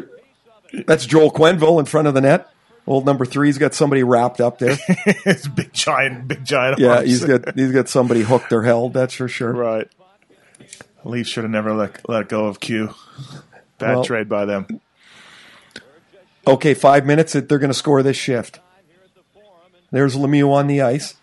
That's 0.87 1.07
Joel 1.07 1.31
Quenneville 1.33 1.81
in 1.81 1.87
front 1.87 2.07
of 2.09 2.15
the 2.15 2.21
net. 2.21 2.51
Old 2.87 3.07
number 3.07 3.25
three's 3.25 3.59
got 3.59 3.73
somebody 3.75 4.03
wrapped 4.03 4.41
up 4.41 4.59
there. 4.59 4.77
it's 4.89 5.49
big 5.49 5.73
giant, 5.73 6.29
big 6.29 6.45
giant. 6.45 6.79
Yeah, 6.79 6.97
arms. 6.97 7.09
he's 7.09 7.25
got 7.25 7.55
he's 7.59 7.73
got 7.73 7.89
somebody 7.89 8.21
hooked 8.23 8.53
or 8.53 8.63
held. 8.63 8.93
That's 8.93 9.15
for 9.15 9.27
sure. 9.29 9.53
right. 9.53 9.89
Leafs 11.07 11.29
should 11.31 11.45
have 11.45 11.51
never 11.51 11.73
let 11.73 12.09
let 12.09 12.29
go 12.29 12.47
of 12.47 12.61
Q. 12.61 12.95
Bad 13.79 13.95
Well- 13.97 14.05
trade 14.05 14.29
by 14.29 14.45
them. 14.45 14.67
Okay, 16.47 16.75
five 16.75 17.05
minutes. 17.05 17.33
They're 17.33 17.43
going 17.59 17.71
to 17.71 17.75
score 17.75 18.03
this 18.05 18.17
shift. 18.17 18.61
There's 19.91 20.15
Lemieux 20.15 20.53
on 20.53 20.67
the 20.69 20.81
ice. 20.83 21.15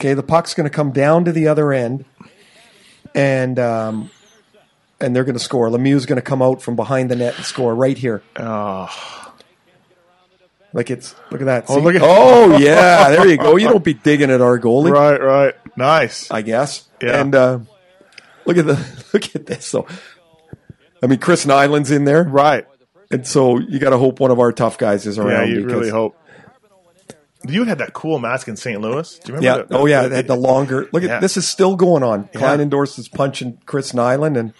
Okay, 0.00 0.14
the 0.14 0.22
puck's 0.22 0.54
going 0.54 0.68
to 0.68 0.74
come 0.74 0.90
down 0.90 1.24
to 1.26 1.32
the 1.32 1.46
other 1.48 1.72
end, 1.72 2.04
and 3.14 3.58
um, 3.58 4.10
and 5.00 5.14
they're 5.14 5.24
going 5.24 5.34
to 5.36 5.40
score. 5.40 5.68
Lemieux's 5.68 6.06
going 6.06 6.16
to 6.16 6.22
come 6.22 6.42
out 6.42 6.60
from 6.62 6.74
behind 6.74 7.10
the 7.10 7.16
net 7.16 7.36
and 7.36 7.44
score 7.44 7.74
right 7.74 7.96
here. 7.96 8.22
Oh, 8.36 8.88
Like 10.72 10.90
it's 10.90 11.14
look 11.30 11.40
at 11.40 11.44
that. 11.44 11.66
Oh, 11.68 11.78
look 11.78 11.94
at- 11.94 12.02
oh 12.02 12.56
yeah, 12.58 13.10
there 13.10 13.28
you 13.28 13.36
go. 13.36 13.56
You 13.56 13.68
don't 13.68 13.84
be 13.84 13.94
digging 13.94 14.30
at 14.30 14.40
our 14.40 14.58
goalie, 14.58 14.90
right, 14.90 15.20
right. 15.22 15.54
Nice. 15.76 16.30
I 16.30 16.42
guess. 16.42 16.88
Yeah. 17.00 17.20
And 17.20 17.34
uh, 17.34 17.58
look 18.44 18.56
at 18.58 18.66
the 18.66 19.04
look 19.12 19.34
at 19.34 19.46
this. 19.46 19.64
So, 19.66 19.86
I 21.02 21.06
mean, 21.06 21.18
Chris 21.18 21.46
Nilan's 21.46 21.90
in 21.90 22.04
there, 22.04 22.24
Right. 22.24 22.66
and 23.10 23.26
so 23.26 23.58
you 23.58 23.78
got 23.78 23.90
to 23.90 23.98
hope 23.98 24.20
one 24.20 24.30
of 24.30 24.38
our 24.40 24.52
tough 24.52 24.78
guys 24.78 25.06
is 25.06 25.18
around. 25.18 25.48
Yeah, 25.48 25.54
you 25.60 25.66
really 25.66 25.90
hope. 25.90 26.16
You 27.44 27.64
had 27.64 27.78
that 27.78 27.92
cool 27.92 28.20
mask 28.20 28.46
in 28.46 28.56
St. 28.56 28.80
Louis. 28.80 29.18
Do 29.18 29.32
you 29.32 29.40
Yeah. 29.40 29.50
remember? 29.54 29.68
that? 29.74 29.78
oh, 29.80 29.86
yeah. 29.86 30.06
They 30.06 30.14
had 30.16 30.28
the 30.28 30.36
longer. 30.36 30.88
Look 30.92 31.02
Yeah. 31.02 31.16
at 31.16 31.20
this 31.20 31.36
is 31.36 31.48
still 31.48 31.74
going 31.74 32.04
on. 32.04 32.28
Yeah. 32.32 32.38
Klein 32.38 32.60
endorses 32.60 32.98
is 33.00 33.08
punching 33.08 33.58
Chris 33.66 33.90
Nilan, 33.92 34.38
and 34.38 34.52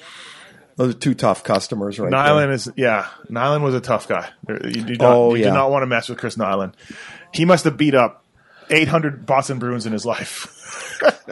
those 0.75 0.93
are 0.95 0.99
two 0.99 1.15
tough 1.15 1.45
customers, 1.45 2.01
right? 2.01 2.11
Nilan 2.11 2.51
is 2.53 2.73
yeah. 2.75 3.07
Nilan 3.31 3.61
was 3.63 3.75
a 3.77 3.81
tough 3.81 4.09
guy. 4.09 4.31
There- 4.45 4.67
You 4.67 4.83
do 4.83 4.95
not, 4.97 5.13
Oh, 5.15 5.35
you 5.35 5.43
yeah. 5.45 5.51
do 5.51 5.55
not 5.55 5.71
want 5.71 5.83
to 5.83 5.87
mess 5.87 6.09
with 6.09 6.19
Chris 6.19 6.35
Nilan. 6.37 6.73
He 7.33 7.45
must 7.45 7.65
have 7.67 7.77
beat 7.77 7.95
up 7.95 8.22
800 8.71 9.27
Boston 9.27 9.59
Bruins 9.59 9.87
in 9.87 9.93
his 9.93 10.05
life. 10.07 10.99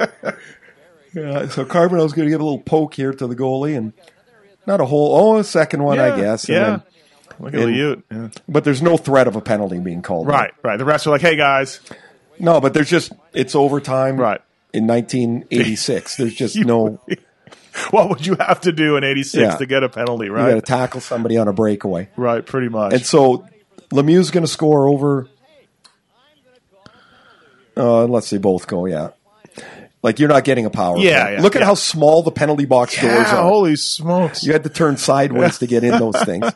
Yeah, 1.12 1.48
so 1.48 1.64
Carbonneau's 1.64 2.12
going 2.12 2.26
to 2.26 2.30
give 2.30 2.40
a 2.40 2.44
little 2.44 2.60
poke 2.60 2.94
here 2.94 3.12
to 3.12 3.26
the 3.26 3.34
goalie, 3.34 3.76
and 3.76 3.92
not 4.64 4.80
a 4.80 4.84
whole. 4.84 5.16
Oh, 5.34 5.38
a 5.38 5.44
second 5.44 5.82
one, 5.82 5.98
I 5.98 6.16
guess. 6.16 6.48
Yeah. 6.48 6.80
Look 7.40 7.52
at 7.52 7.60
and- 7.62 7.74
Liut. 7.74 8.02
Yeah. 8.12 8.28
but 8.48 8.62
there's 8.62 8.80
no 8.80 8.96
threat 8.96 9.26
of 9.26 9.34
a 9.34 9.40
penalty 9.40 9.80
being 9.80 10.02
called. 10.02 10.28
Right, 10.28 10.52
right. 10.62 10.76
The 10.76 10.84
refs 10.84 11.08
are 11.08 11.10
like, 11.10 11.20
"Hey 11.20 11.34
guys, 11.34 11.80
No, 12.38 12.60
but 12.60 12.74
there's 12.74 12.88
just 12.88 13.12
it's 13.32 13.56
overtime. 13.56 14.18
Right. 14.18 14.40
In 14.72 14.86
1986, 14.86 16.16
there's 16.18 16.34
just 16.34 16.56
no. 16.56 17.00
What 17.90 18.08
would 18.10 18.26
you 18.26 18.36
have 18.38 18.60
to 18.62 18.72
do 18.72 18.96
in 18.96 19.02
'86 19.04 19.34
Yeah. 19.34 19.56
to 19.56 19.66
get 19.66 19.82
a 19.82 19.88
penalty?" 19.88 20.28
Right? 20.28 20.44
You 20.46 20.54
got 20.54 20.64
to 20.64 20.72
tackle 20.72 21.00
somebody 21.00 21.38
on 21.38 21.48
a 21.48 21.52
breakaway, 21.52 22.08
right. 22.16 22.44
Pretty 22.46 22.68
much. 22.68 22.92
and 22.92 23.04
so 23.04 23.46
Lemieux's 23.92 24.30
going 24.30 24.44
to 24.44 24.48
score 24.50 24.86
over. 24.88 25.26
Uh, 27.76 28.04
unless 28.04 28.30
they 28.30 28.38
both 28.38 28.66
go, 28.66 28.86
yeah. 28.86 29.10
Like 30.02 30.18
you're 30.18 30.28
not 30.28 30.44
getting 30.44 30.64
a 30.64 30.70
power. 30.70 30.96
Yeah, 30.96 31.24
play. 31.24 31.34
yeah, 31.34 31.42
Look 31.42 31.56
at 31.56 31.60
yeah. 31.60 31.66
how 31.66 31.74
small 31.74 32.22
the 32.22 32.30
penalty 32.30 32.64
box 32.64 32.98
doors 32.98 33.12
are. 33.12 33.42
holy 33.42 33.76
smokes! 33.76 34.42
You 34.42 34.52
had 34.52 34.64
to 34.64 34.70
turn 34.70 34.96
sideways 34.96 35.58
to 35.58 35.66
get 35.66 35.84
in 35.84 35.98
those 35.98 36.18
things. 36.24 36.50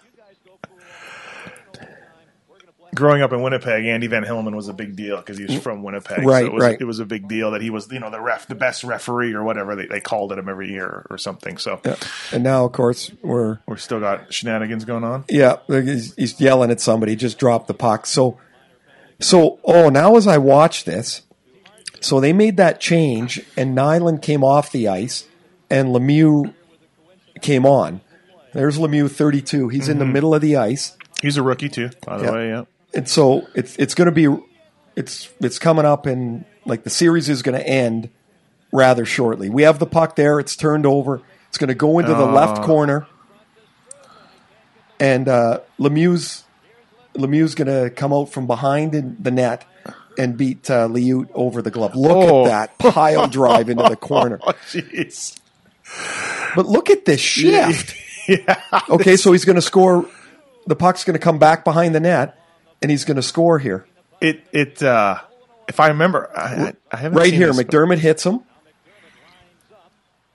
Growing 2.95 3.23
up 3.23 3.33
in 3.33 3.43
Winnipeg, 3.43 3.85
Andy 3.87 4.07
Van 4.07 4.25
Hellemond 4.25 4.55
was 4.55 4.69
a 4.69 4.73
big 4.73 4.95
deal 4.95 5.17
because 5.17 5.37
he 5.37 5.45
was 5.45 5.59
from 5.59 5.83
Winnipeg. 5.83 6.25
Right, 6.25 6.43
so 6.43 6.47
it 6.47 6.53
was, 6.53 6.63
right. 6.63 6.81
It 6.81 6.85
was 6.85 7.01
a 7.01 7.05
big 7.05 7.27
deal 7.27 7.51
that 7.51 7.61
he 7.61 7.69
was, 7.69 7.91
you 7.91 7.99
know, 7.99 8.09
the 8.09 8.21
ref, 8.21 8.47
the 8.47 8.55
best 8.55 8.85
referee 8.85 9.35
or 9.35 9.43
whatever 9.43 9.75
they, 9.75 9.87
they 9.87 9.99
called 9.99 10.31
it 10.31 10.39
him 10.39 10.49
every 10.49 10.71
year 10.71 11.05
or 11.11 11.19
something. 11.19 11.59
So 11.59 11.81
Yeah. 11.85 11.97
And 12.31 12.45
now, 12.45 12.65
of 12.65 12.71
course, 12.71 13.11
we're 13.21 13.59
we've 13.67 13.83
still 13.83 13.99
got 13.99 14.33
shenanigans 14.33 14.85
going 14.85 15.03
on. 15.03 15.25
Yeah, 15.29 15.57
he's, 15.67 16.15
he's 16.15 16.41
yelling 16.41 16.71
at 16.71 16.81
somebody. 16.81 17.17
Just 17.17 17.37
drop 17.37 17.67
the 17.67 17.75
puck. 17.75 18.07
So, 18.07 18.39
so 19.21 19.59
oh, 19.65 19.89
now 19.89 20.17
as 20.17 20.27
I 20.27 20.39
watch 20.39 20.85
this, 20.85 21.23
so 22.01 22.21
they 22.21 22.33
made 22.33 22.57
that 22.59 22.81
change, 22.81 23.41
and 23.57 23.77
Nilan 23.77 24.21
came 24.21 24.45
off 24.45 24.71
the 24.73 24.89
ice, 24.89 25.27
and 25.71 25.89
Lemieux 25.89 26.53
came 27.41 27.65
on. 27.67 28.01
There's 28.53 28.79
Lemieux, 28.79 29.11
32. 29.11 29.69
He's 29.69 29.89
in 29.89 29.99
the 29.99 30.05
middle 30.05 30.35
of 30.35 30.41
the 30.43 30.57
ice, 30.57 30.97
He's 31.23 31.37
a 31.37 31.43
rookie 31.43 31.69
too, 31.71 31.91
by 32.07 32.19
the 32.19 32.25
Yeah. 32.25 32.33
way. 32.33 32.49
Yeah. 32.49 32.65
and 32.95 33.09
so 33.09 33.47
it's 33.55 33.77
it's 33.77 33.95
going 33.95 34.07
to 34.07 34.13
be 34.13 34.29
it's 34.97 35.29
it's 35.41 35.59
coming 35.59 35.85
up, 35.87 36.07
and 36.07 36.45
like 36.67 36.85
the 36.85 36.91
series 36.91 37.29
is 37.29 37.43
going 37.43 37.59
to 37.59 37.67
end 37.67 38.11
rather 38.73 39.05
shortly. 39.05 39.49
We 39.51 39.63
have 39.63 39.79
the 39.79 39.87
puck 39.87 40.17
there. 40.17 40.39
It's 40.39 40.55
turned 40.57 40.85
over. 40.87 41.23
It's 41.49 41.59
going 41.59 41.69
to 41.69 41.75
go 41.75 41.99
into 41.99 42.13
the 42.15 42.27
left 42.27 42.63
corner, 42.63 43.07
and 45.01 45.29
uh, 45.29 45.61
Lemieux's 45.79 46.44
Lemieux's 47.15 47.55
going 47.55 47.69
to 47.69 47.91
come 47.91 48.13
out 48.13 48.31
from 48.31 48.47
behind 48.47 48.95
in 48.95 49.17
the 49.21 49.31
net 49.31 49.65
and 50.19 50.37
beat 50.37 50.69
uh, 50.71 50.89
Liut 50.89 51.29
over 51.35 51.63
the 51.63 51.71
glove. 51.71 51.95
Look 51.97 52.13
Oh. 52.17 52.47
at 52.47 52.77
that 52.79 52.93
pile 52.93 53.29
drive 53.29 53.69
into 53.69 53.85
the 53.89 53.97
corner. 53.97 54.39
Oh, 54.47 54.53
jeez. 54.71 55.39
But 56.57 56.67
look 56.67 56.91
at 56.91 57.05
this 57.05 57.21
shift. 57.21 57.95
yeah. 58.29 58.61
Okay, 58.89 59.17
so 59.17 59.33
he's 59.33 59.45
going 59.45 59.57
to 59.57 59.63
score. 59.63 60.09
The 60.67 60.75
puck's 60.77 61.05
going 61.05 61.15
to 61.15 61.21
come 61.21 61.39
back 61.39 61.63
behind 61.65 61.95
the 61.95 62.01
net, 62.01 62.39
and 62.81 62.91
he's 62.91 63.05
going 63.05 63.17
to 63.17 63.23
score 63.23 63.59
here. 63.59 63.87
It 64.21 64.47
it 64.53 64.83
uh 64.83 65.21
if 65.69 65.79
I 65.81 65.89
remember, 65.89 66.31
I, 66.37 66.73
I- 66.91 66.97
haven't 66.97 67.19
Right 67.19 67.33
here, 67.33 67.53
MacDermid 67.53 67.99
hits 67.99 68.25
him. 68.25 68.41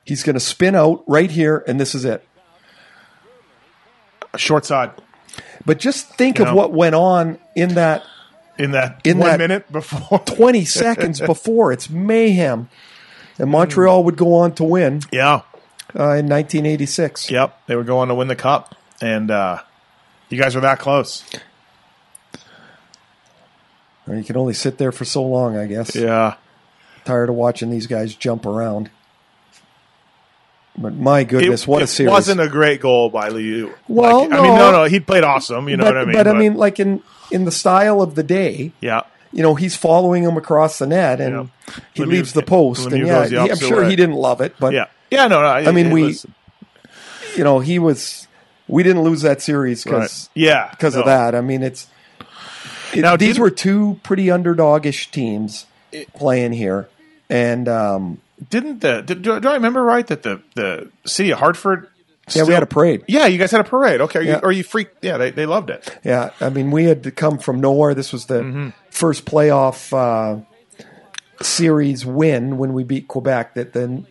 He's 0.05 0.23
going 0.23 0.33
to 0.35 0.39
spin 0.39 0.75
out 0.75 1.03
right 1.07 1.29
here, 1.31 1.63
and 1.67 1.79
this 1.79 1.93
is 1.95 2.03
it. 2.05 2.25
A 4.33 4.37
short 4.37 4.65
side 4.65 4.91
But 5.65 5.79
just 5.79 6.09
think 6.15 6.39
Yeah. 6.39 6.49
of 6.49 6.55
what 6.55 6.71
went 6.73 6.95
on 6.95 7.37
in 7.55 7.75
that 7.75 8.03
in 8.57 8.71
that 8.71 8.99
In 9.05 9.17
one 9.19 9.29
that- 9.29 9.39
minute 9.39 9.71
before. 9.71 10.19
20 10.25 10.65
seconds 10.65 11.19
before. 11.25 11.71
It's 11.71 11.89
mayhem. 11.89 12.69
And 13.37 13.49
Montreal 13.51 14.03
would 14.03 14.17
go 14.17 14.33
on 14.35 14.53
to 14.55 14.65
win 14.65 15.01
yeah. 15.13 15.41
uh, 15.97 16.19
in 16.19 16.27
1986. 16.27 17.31
Yep. 17.31 17.57
They 17.67 17.75
were 17.77 17.85
going 17.85 18.09
to 18.09 18.15
win 18.15 18.27
the 18.27 18.35
cup, 18.35 18.75
and 19.01 19.31
uh 19.31 19.59
you 20.29 20.37
guys 20.39 20.53
were 20.55 20.61
that 20.61 20.79
close. 20.79 21.23
You 24.07 24.23
can 24.23 24.37
only 24.37 24.53
sit 24.55 24.77
there 24.79 24.91
for 24.91 25.05
so 25.05 25.23
long, 25.23 25.55
I 25.55 25.67
guess. 25.67 25.95
Yeah. 25.95 26.35
Tired 27.05 27.29
of 27.29 27.35
watching 27.35 27.69
these 27.69 27.85
guys 27.87 28.15
jump 28.15 28.45
around. 28.45 28.89
But 30.81 30.93
my 30.95 31.23
goodness, 31.25 31.67
what 31.67 31.81
a 31.81 31.87
series! 31.87 31.91
it 31.91 31.95
series! 31.95 32.11
wasn't 32.11 32.41
a 32.41 32.47
great 32.47 32.79
goal 32.79 33.09
by 33.09 33.29
Liut. 33.29 33.73
Well, 33.89 34.21
Like, 34.21 34.31
I 34.31 34.35
mean, 34.41 34.55
no. 34.55 34.71
no, 34.71 34.71
no, 34.71 34.83
he 34.85 34.99
played 35.01 35.23
awesome. 35.25 35.67
You 35.67 35.75
know 35.77 35.83
but, 35.83 35.95
what 35.95 36.01
I 36.01 36.05
mean? 36.05 36.13
But, 36.13 36.27
I 36.27 36.33
mean, 36.33 36.55
like 36.55 36.79
in 36.79 37.01
in 37.31 37.43
the 37.45 37.51
style 37.51 38.01
of 38.01 38.15
the 38.15 38.23
day, 38.23 38.71
yeah, 38.79 39.01
you 39.33 39.43
know, 39.43 39.55
he's 39.55 39.75
following 39.75 40.23
him 40.23 40.37
across 40.37 40.79
the 40.79 40.87
net, 40.87 41.19
and 41.19 41.33
Yeah. 41.67 41.73
he 41.93 42.03
Lemieux- 42.03 42.07
leaves 42.07 42.33
the 42.33 42.43
post. 42.43 42.87
Lemieux 42.87 43.23
and 43.23 43.31
yeah, 43.31 43.43
he- 43.45 43.51
I'm 43.51 43.57
sure 43.57 43.81
way. 43.83 43.89
he 43.89 43.95
didn't 43.97 44.15
love 44.15 44.39
it, 44.41 44.55
but 44.59 44.73
yeah, 44.73 44.85
yeah. 45.11 45.27
No, 45.27 45.41
no. 45.41 45.47
I 45.47 45.71
mean, 45.71 45.87
it 45.87 45.93
we- 45.93 46.03
was- 46.03 46.25
you 47.35 47.43
know, 47.43 47.59
he 47.59 47.77
was 47.77 48.27
we 48.69 48.81
didn't 48.83 49.01
lose 49.03 49.21
that 49.23 49.41
series 49.41 49.83
because 49.83 50.29
Right. 50.35 50.43
Yeah, 50.45 50.67
because 50.71 50.95
of 50.95 51.05
that. 51.05 51.35
I 51.35 51.41
mean, 51.41 51.61
it's 51.61 51.87
it- 52.93 53.01
Now, 53.01 53.17
these 53.17 53.35
did- 53.35 53.41
were 53.41 53.49
two 53.51 53.99
pretty 54.03 54.27
underdogish 54.27 55.11
teams 55.11 55.65
playing 56.15 56.53
here, 56.53 56.87
and 57.29 57.67
um, 57.67 58.19
Didn't 58.49 58.79
the 58.79 59.01
did, 59.01 59.21
do, 59.21 59.33
I 59.33 59.53
remember 59.55 59.83
right 59.83 60.05
that 60.07 60.23
the 60.23 60.41
the 60.55 60.89
city 61.05 61.31
of 61.31 61.39
Hartford? 61.39 61.87
yeah, 62.33 62.43
we 62.43 62.53
had 62.53 62.61
a 62.63 62.67
parade. 62.67 63.03
Yeah, 63.07 63.25
you 63.25 63.37
guys 63.39 63.51
had 63.51 63.61
a 63.61 63.63
parade. 63.65 64.01
Okay, 64.01 64.21
Yeah. 64.23 64.35
you, 64.35 64.39
or 64.43 64.51
you 64.51 64.63
freaked? 64.63 65.03
Yeah, 65.03 65.17
they, 65.17 65.31
they 65.31 65.45
loved 65.47 65.69
it. 65.71 65.97
Yeah, 66.03 66.29
I 66.39 66.49
mean, 66.49 66.69
we 66.71 66.85
had 66.85 67.03
to 67.03 67.11
come 67.11 67.39
from 67.39 67.59
nowhere. 67.59 67.93
This 67.95 68.13
was 68.13 68.27
the 68.27 68.41
Mm-hmm. 68.41 68.69
first 68.91 69.25
playoff 69.25 69.91
uh, 69.91 70.41
series 71.41 72.05
win 72.05 72.57
when 72.57 72.73
we 72.73 72.83
beat 72.83 73.07
Quebec 73.07 73.55
that 73.55 73.73
then 73.73 74.05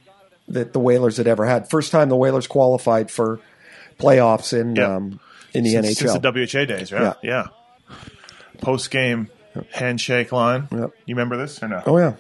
that 0.49 0.73
the 0.73 0.81
Whalers 0.81 1.17
had 1.19 1.27
ever 1.27 1.45
had. 1.47 1.69
First 1.71 1.93
time 1.93 2.09
the 2.09 2.17
Whalers 2.17 2.47
qualified 2.47 3.11
for 3.11 3.39
playoffs 3.99 4.59
in 4.59 4.77
Yeah. 4.77 4.97
um, 4.97 5.21
in 5.55 5.65
the 5.65 5.71
since, 5.73 5.87
NHL. 5.87 5.97
since 5.97 6.13
the 6.15 6.21
WHA 6.61 6.65
days, 6.67 6.93
right? 6.93 7.15
Yeah. 7.23 7.49
Post 8.61 8.91
game 8.91 9.29
handshake 9.73 10.33
line. 10.33 10.69
Yep. 10.73 10.91
You 11.07 11.15
remember 11.15 11.37
this 11.37 11.63
or 11.63 11.69
no? 11.69 11.83
oh 11.87 11.99
yeah, 11.99 12.15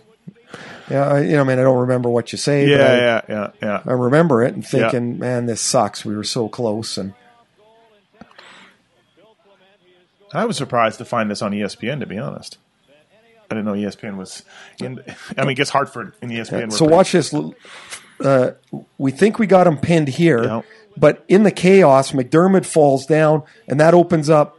yeah. 0.91 1.07
I, 1.09 1.21
you 1.23 1.33
know, 1.33 1.41
I 1.41 1.45
mean, 1.45 1.59
I 1.59 1.63
don't 1.63 1.79
remember 1.79 2.09
what 2.11 2.33
you 2.33 2.39
say. 2.39 2.67
but 2.69 2.81
I, 2.81 2.85
yeah, 2.85 2.97
yeah, 2.97 3.21
yeah, 3.29 3.51
yeah. 3.63 3.83
I 3.87 3.93
remember 3.93 4.43
it 4.43 4.55
and 4.55 4.67
thinking, 4.67 5.19
man, 5.19 5.47
this 5.47 5.61
sucks. 5.61 6.05
We 6.05 6.17
were 6.17 6.25
so 6.25 6.49
close, 6.49 6.97
and 6.99 7.15
I 10.33 10.45
was 10.45 10.57
surprised 10.57 10.99
to 10.99 11.05
find 11.05 11.31
this 11.31 11.43
on 11.43 11.53
ESPN. 11.53 12.01
To 12.01 12.07
be 12.07 12.19
honest, 12.19 12.59
I 13.51 13.55
didn't 13.55 13.65
know 13.65 13.73
ESPN 13.73 14.17
was. 14.17 14.43
In, 14.81 15.03
I 15.37 15.45
mean, 15.45 15.57
guess 15.57 15.71
Hartford 15.71 16.13
and 16.21 16.31
E 16.33 16.37
ESPN. 16.37 16.67
were 16.67 16.71
so 16.77 16.85
watch 16.87 17.13
this. 17.13 17.35
Uh, 18.21 18.53
we 18.99 19.11
think 19.13 19.39
we 19.39 19.47
got 19.47 19.67
him 19.67 19.79
pinned 19.79 20.09
here, 20.09 20.43
Yeah. 20.45 20.63
but 20.97 21.25
in 21.29 21.45
the 21.45 21.53
chaos, 21.53 22.11
MacDermid 22.13 22.67
falls 22.67 23.07
down, 23.07 23.45
and 23.69 23.79
that 23.79 23.95
opens 23.95 24.29
up 24.29 24.58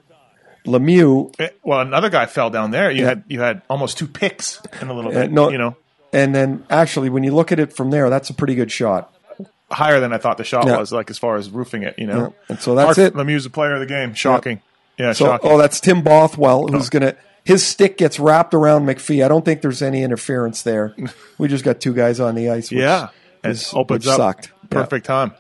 Lemieux. 0.66 1.34
Eh, 1.40 1.50
Well, 1.64 1.80
another 1.82 2.10
guy 2.10 2.26
fell 2.26 2.50
down 2.50 2.72
there. 2.72 2.92
You 2.92 3.06
had 3.06 3.24
you 3.28 3.40
had 3.42 3.62
almost 3.70 3.98
two 3.98 4.08
picks 4.08 4.62
in 4.82 4.88
a 4.90 4.94
little 4.94 5.12
Uh, 5.12 5.22
bit. 5.22 5.32
no- 5.32 5.50
you 5.50 5.58
know, 5.58 5.76
And 6.12 6.34
then 6.34 6.64
actually, 6.70 7.10
when 7.10 7.24
you 7.24 7.34
look 7.36 7.52
at 7.52 7.60
it 7.60 7.72
from 7.72 7.92
there, 7.92 8.10
that's 8.10 8.30
a 8.30 8.34
pretty 8.34 8.56
good 8.56 8.72
shot. 8.72 9.14
higher 9.72 10.00
than 10.00 10.12
I 10.12 10.18
thought 10.18 10.38
the 10.40 10.44
shot 10.44 10.66
Yeah. 10.66 10.78
was. 10.78 10.92
Like 10.92 11.12
as 11.12 11.20
far 11.20 11.36
as 11.36 11.52
roofing 11.52 11.84
it, 11.84 11.94
you 12.00 12.08
know. 12.08 12.18
Yeah. 12.20 12.28
And 12.56 12.60
so 12.60 12.74
that's 12.74 12.98
it. 12.98 13.14
Lemieux's 13.14 13.44
the 13.44 13.52
player 13.52 13.76
of 13.76 13.80
the 13.80 13.86
game. 13.86 14.16
Shocking. 14.16 14.62
Yeah, 14.98 15.14
So, 15.14 15.26
shocking. 15.26 15.52
oh, 15.52 15.60
that's 15.60 15.80
Tim 15.80 16.02
Bothwell, 16.02 16.68
who's 16.70 16.90
going 16.90 17.04
to. 17.04 17.16
His 17.46 17.64
stick 17.66 17.96
gets 17.98 18.20
wrapped 18.20 18.56
around 18.56 18.88
McPhee. 18.88 19.24
I 19.24 19.28
don't 19.28 19.46
think 19.46 19.62
there's 19.62 19.84
any 19.84 20.02
interference 20.04 20.64
there. 20.64 20.96
We 21.38 21.48
just 21.48 21.64
got 21.64 21.80
two 21.80 21.94
guys 21.94 22.20
on 22.20 22.34
the 22.34 22.50
ice. 22.50 22.72
Which, 22.72 22.80
yeah, 22.80 23.10
is- 23.44 23.72
opens 23.76 24.08
up. 24.08 24.18
sucked. 24.18 24.48
Yeah. 24.72 24.82
Perfect 24.82 25.06
time. 25.06 25.34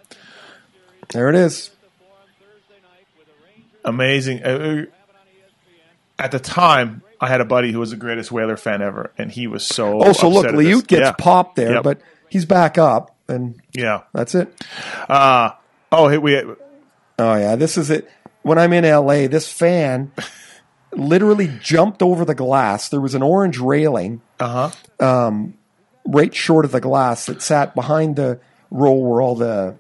There 1.12 1.28
it 1.30 1.36
is. 1.36 1.72
amazing. 3.84 4.42
At 6.20 6.32
the 6.32 6.40
time, 6.40 7.02
I 7.22 7.28
had 7.28 7.40
a 7.42 7.46
buddy 7.46 7.72
who 7.72 7.80
was 7.80 7.92
the 7.92 7.96
greatest 7.98 8.32
Whaler 8.32 8.58
fan 8.58 8.82
ever, 8.82 9.12
and 9.18 9.32
he 9.32 9.48
was 9.48 9.66
so. 9.66 10.02
Oh, 10.04 10.12
so 10.14 10.30
look. 10.30 10.46
Liut 10.48 10.86
gets 10.88 11.02
Yeah. 11.02 11.12
popped 11.14 11.56
there, 11.56 11.76
Yep. 11.76 11.84
but 11.84 12.02
he's 12.28 12.46
back 12.46 12.78
up, 12.78 13.16
and 13.28 13.56
Yeah. 13.74 14.02
that's 14.14 14.36
it. 14.36 14.54
Uh, 15.08 15.52
oh, 15.92 16.20
we. 16.20 16.36
Oh 17.18 17.36
yeah, 17.36 17.56
this 17.56 17.78
is 17.78 17.90
it. 17.90 18.10
When 18.42 18.58
I'm 18.58 18.74
in 18.74 18.86
LA, 18.86 19.28
this 19.28 19.52
fan 19.52 20.12
literally 20.94 21.48
jumped 21.62 22.02
over 22.02 22.26
the 22.26 22.36
glass. 22.36 22.90
There 22.90 23.02
was 23.02 23.16
an 23.16 23.22
orange 23.24 23.58
railing 23.60 24.22
Uh 24.40 24.70
huh. 25.00 25.32
right 26.06 26.34
short 26.34 26.66
of 26.66 26.72
the 26.72 26.82
glass 26.82 27.26
that 27.28 27.42
sat 27.42 27.76
behind 27.76 28.16
the 28.16 28.40
row 28.72 28.94
where 28.94 29.22
all 29.22 29.36
the 29.36 29.76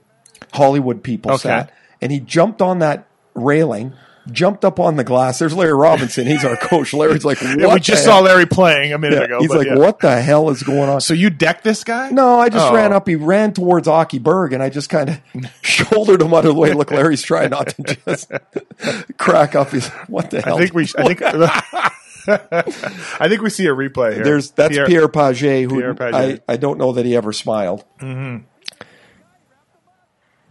Hollywood 0.53 1.03
people 1.03 1.31
Okay. 1.31 1.41
sat, 1.49 1.71
and 2.01 2.11
he 2.11 2.19
jumped 2.19 2.61
on 2.61 2.79
that 2.79 3.05
railing. 3.33 3.93
Jumped 4.31 4.63
up 4.65 4.79
on 4.79 4.95
the 4.95 5.03
glass. 5.03 5.39
There's 5.39 5.53
Larry 5.55 5.73
Robinson. 5.73 6.25
He's 6.27 6.43
our 6.45 6.55
coach. 6.57 6.93
Larry's 6.93 7.25
like, 7.25 7.41
what? 7.41 7.59
Yeah, 7.59 7.73
we 7.73 7.79
just 7.79 8.03
saw? 8.05 8.19
Larry 8.19 8.45
playing 8.45 8.93
a 8.93 8.97
minute 8.97 9.17
Yeah, 9.19 9.25
ago. 9.25 9.39
He's 9.39 9.49
like, 9.49 9.67
yeah. 9.67 9.75
what 9.77 9.99
the 9.99 10.21
hell 10.21 10.49
is 10.49 10.63
going 10.63 10.89
on? 10.89 11.01
So 11.01 11.13
you 11.13 11.29
decked 11.29 11.63
this 11.63 11.83
guy? 11.83 12.09
No, 12.09 12.39
I 12.39 12.49
just 12.49 12.67
Oh. 12.71 12.75
ran 12.75 12.93
up. 12.93 13.07
He 13.07 13.15
ran 13.15 13.53
towards 13.53 13.87
Aki 13.87 14.19
Berg, 14.19 14.53
and 14.53 14.61
I 14.63 14.69
just 14.69 14.89
kind 14.89 15.09
of 15.09 15.21
shouldered 15.61 16.21
him 16.21 16.33
out 16.33 16.45
of 16.45 16.53
the 16.55 16.59
way. 16.59 16.73
Look, 16.73 16.91
Larry's 16.91 17.21
trying 17.21 17.49
not 17.49 17.69
to 17.69 17.97
just 18.05 18.31
crack 19.17 19.55
up. 19.55 19.71
He's 19.71 19.87
what 20.07 20.29
the 20.31 20.41
hell? 20.41 20.57
I 20.57 20.59
think 20.67 20.73
we. 20.73 20.83
I 20.97 21.13
think. 21.13 21.21
I 22.27 23.27
think 23.27 23.41
we 23.41 23.49
see 23.49 23.65
a 23.65 23.69
replay 23.73 24.13
here. 24.15 24.23
There's 24.23 24.51
that's 24.51 24.75
Pierre, 24.77 25.07
Pagé, 25.07 25.63
who 25.63 25.77
Pierre 25.79 25.95
Pagé. 25.95 26.41
I, 26.47 26.53
I 26.53 26.57
don't 26.57 26.77
know 26.77 26.91
that 26.93 27.05
he 27.05 27.15
ever 27.15 27.33
smiled. 27.33 27.85
Mm-hmm. 27.99 28.43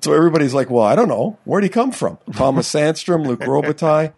So 0.01 0.13
everybody's 0.15 0.55
like, 0.55 0.71
well, 0.71 0.85
I 0.85 0.95
don't 0.95 1.09
know. 1.09 1.39
Where'd 1.45 1.65
he 1.65 1.69
come 1.71 1.91
from? 1.91 2.19
Thomas 2.35 2.69
Sandstrom, 2.73 3.27
Luc 3.27 3.41
Robitaille, 3.41 4.13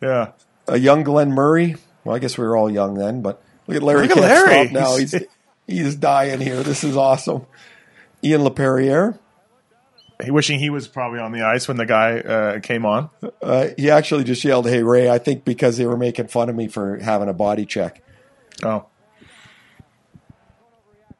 Yeah. 0.00 0.32
a 0.66 0.78
young 0.78 1.02
Glenn 1.02 1.32
Murray. 1.32 1.76
Well, 2.04 2.16
I 2.16 2.18
guess 2.18 2.38
we 2.38 2.44
were 2.44 2.56
all 2.56 2.70
young 2.70 2.94
then, 2.94 3.20
but 3.22 3.42
look 3.66 3.76
at 3.76 3.82
Larry. 3.82 4.08
Look 4.08 4.16
at 4.16 4.22
Larry. 4.22 4.70
now. 4.70 4.96
He's 4.96 5.14
he's 5.66 5.94
dying 5.96 6.40
here. 6.40 6.62
This 6.62 6.84
is 6.84 6.96
awesome. 6.96 7.46
Ian 8.22 8.42
Laperriere. 8.42 9.18
He 10.22 10.30
wishing 10.30 10.58
he 10.60 10.70
was 10.70 10.86
probably 10.86 11.18
on 11.18 11.32
the 11.32 11.42
ice 11.42 11.66
when 11.66 11.76
the 11.76 11.86
guy 11.86 12.18
uh, 12.20 12.60
came 12.60 12.86
on. 12.86 13.10
Uh, 13.42 13.68
he 13.76 13.90
actually 13.90 14.24
just 14.24 14.44
yelled, 14.44 14.66
"Hey 14.68 14.82
Ray!" 14.82 15.10
I 15.10 15.18
think 15.18 15.44
because 15.44 15.76
they 15.76 15.86
were 15.86 15.96
making 15.96 16.28
fun 16.28 16.48
of 16.48 16.54
me 16.54 16.68
for 16.68 16.98
having 16.98 17.28
a 17.28 17.32
body 17.34 17.66
check. 17.66 18.02
Oh. 18.62 18.86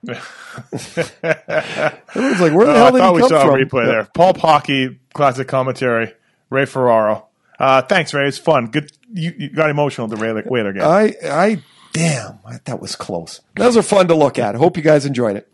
Everyone's 0.09 2.41
like, 2.41 2.53
"Where 2.53 2.67
the 2.67 2.73
Oh, 2.73 2.75
hell 2.75 2.87
I 2.87 2.91
did 2.91 2.99
thought 2.99 3.09
he 3.09 3.13
we 3.15 3.21
come 3.21 3.29
saw 3.29 3.47
from?" 3.47 3.61
a 3.61 3.65
replay 3.65 3.87
there. 3.87 4.05
Pulp 4.15 4.39
Hockey, 4.39 4.99
classic 5.13 5.49
commentary. 5.49 6.13
Ray 6.51 6.67
Ferraro. 6.67 7.27
Uh, 7.59 7.83
thanks, 7.83 8.13
Ray. 8.15 8.29
It's 8.29 8.39
fun. 8.39 8.67
Good. 8.67 8.93
You, 9.13 9.33
you 9.37 9.51
got 9.51 9.71
emotional 9.71 10.07
at 10.13 10.17
the 10.17 10.21
Whaler, 10.23 10.43
Whaler 10.43 10.73
game. 10.73 10.83
I, 10.83 11.15
I, 11.25 11.63
damn, 11.93 12.39
that 12.65 12.81
was 12.81 12.97
close. 12.97 13.41
Those 13.57 13.77
are 13.77 13.83
fun 13.83 14.09
to 14.09 14.15
look 14.15 14.39
at. 14.39 14.55
Hope 14.57 14.77
you 14.77 14.83
guys 14.83 15.07
enjoyed 15.07 15.37
it. 15.37 15.49